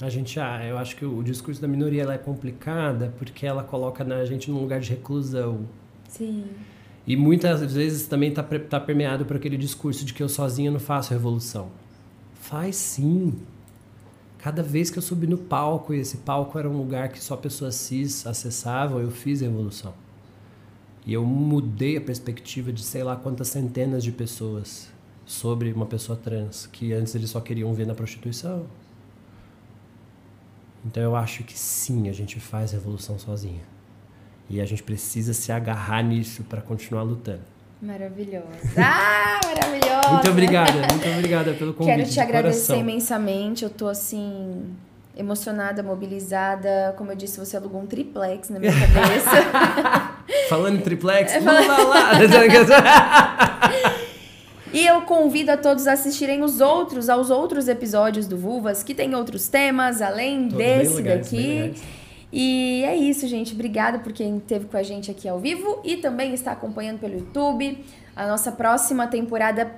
[0.00, 3.62] A gente, ah, eu acho que o discurso da minoria ela é complicada porque ela
[3.62, 5.60] coloca na gente num lugar de reclusão.
[6.08, 6.46] Sim.
[7.06, 10.80] E muitas vezes também está tá permeado por aquele discurso de que eu sozinha não
[10.80, 11.68] faço revolução.
[12.40, 13.34] Faz sim.
[14.38, 17.36] Cada vez que eu subi no palco, e esse palco era um lugar que só
[17.36, 20.05] pessoas cis acessavam, eu fiz revolução.
[21.06, 24.88] E eu mudei a perspectiva de sei lá quantas centenas de pessoas
[25.24, 28.66] sobre uma pessoa trans que antes eles só queriam ver na prostituição.
[30.84, 33.62] Então eu acho que sim, a gente faz revolução sozinha.
[34.50, 37.42] E a gente precisa se agarrar nisso para continuar lutando.
[37.80, 38.46] Maravilhosa.
[38.76, 40.08] Ah, maravilhosa.
[40.10, 41.96] Muito obrigada, muito obrigada pelo convite.
[41.96, 43.64] Quero te agradecer imensamente.
[43.64, 44.74] Eu tô assim
[45.16, 46.94] emocionada, mobilizada.
[46.96, 49.30] Como eu disse, você alugou um triplex na minha cabeça.
[50.48, 52.12] Falando em triplex, É, vamos lá lá.
[54.72, 58.94] e eu convido a todos a assistirem os outros, aos outros episódios do Vulvas, que
[58.94, 61.74] tem outros temas além Todos desse legais, daqui.
[62.32, 63.54] E é isso, gente.
[63.54, 67.14] Obrigada por quem esteve com a gente aqui ao vivo e também está acompanhando pelo
[67.14, 67.82] YouTube.
[68.14, 69.70] A nossa próxima temporada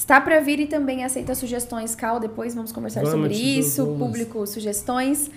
[0.00, 2.18] está para vir e também aceita sugestões, Cal.
[2.18, 3.84] Depois vamos conversar Vamos, sobre isso.
[3.84, 3.98] vamos.
[3.98, 5.30] Público, sugestões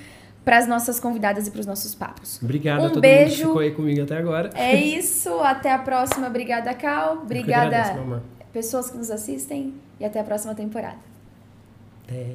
[0.45, 2.39] para as nossas convidadas e para os nossos papos.
[2.41, 3.35] Obrigado Um a todo mundo beijo.
[3.35, 4.49] que ficou aí comigo até agora.
[4.55, 5.29] É isso.
[5.41, 6.27] Até a próxima.
[6.27, 7.19] Obrigada, Cal.
[7.23, 8.21] Obrigada, agradeço,
[8.53, 9.73] pessoas que nos assistem.
[9.99, 10.97] E até a próxima temporada.
[12.05, 12.31] Até.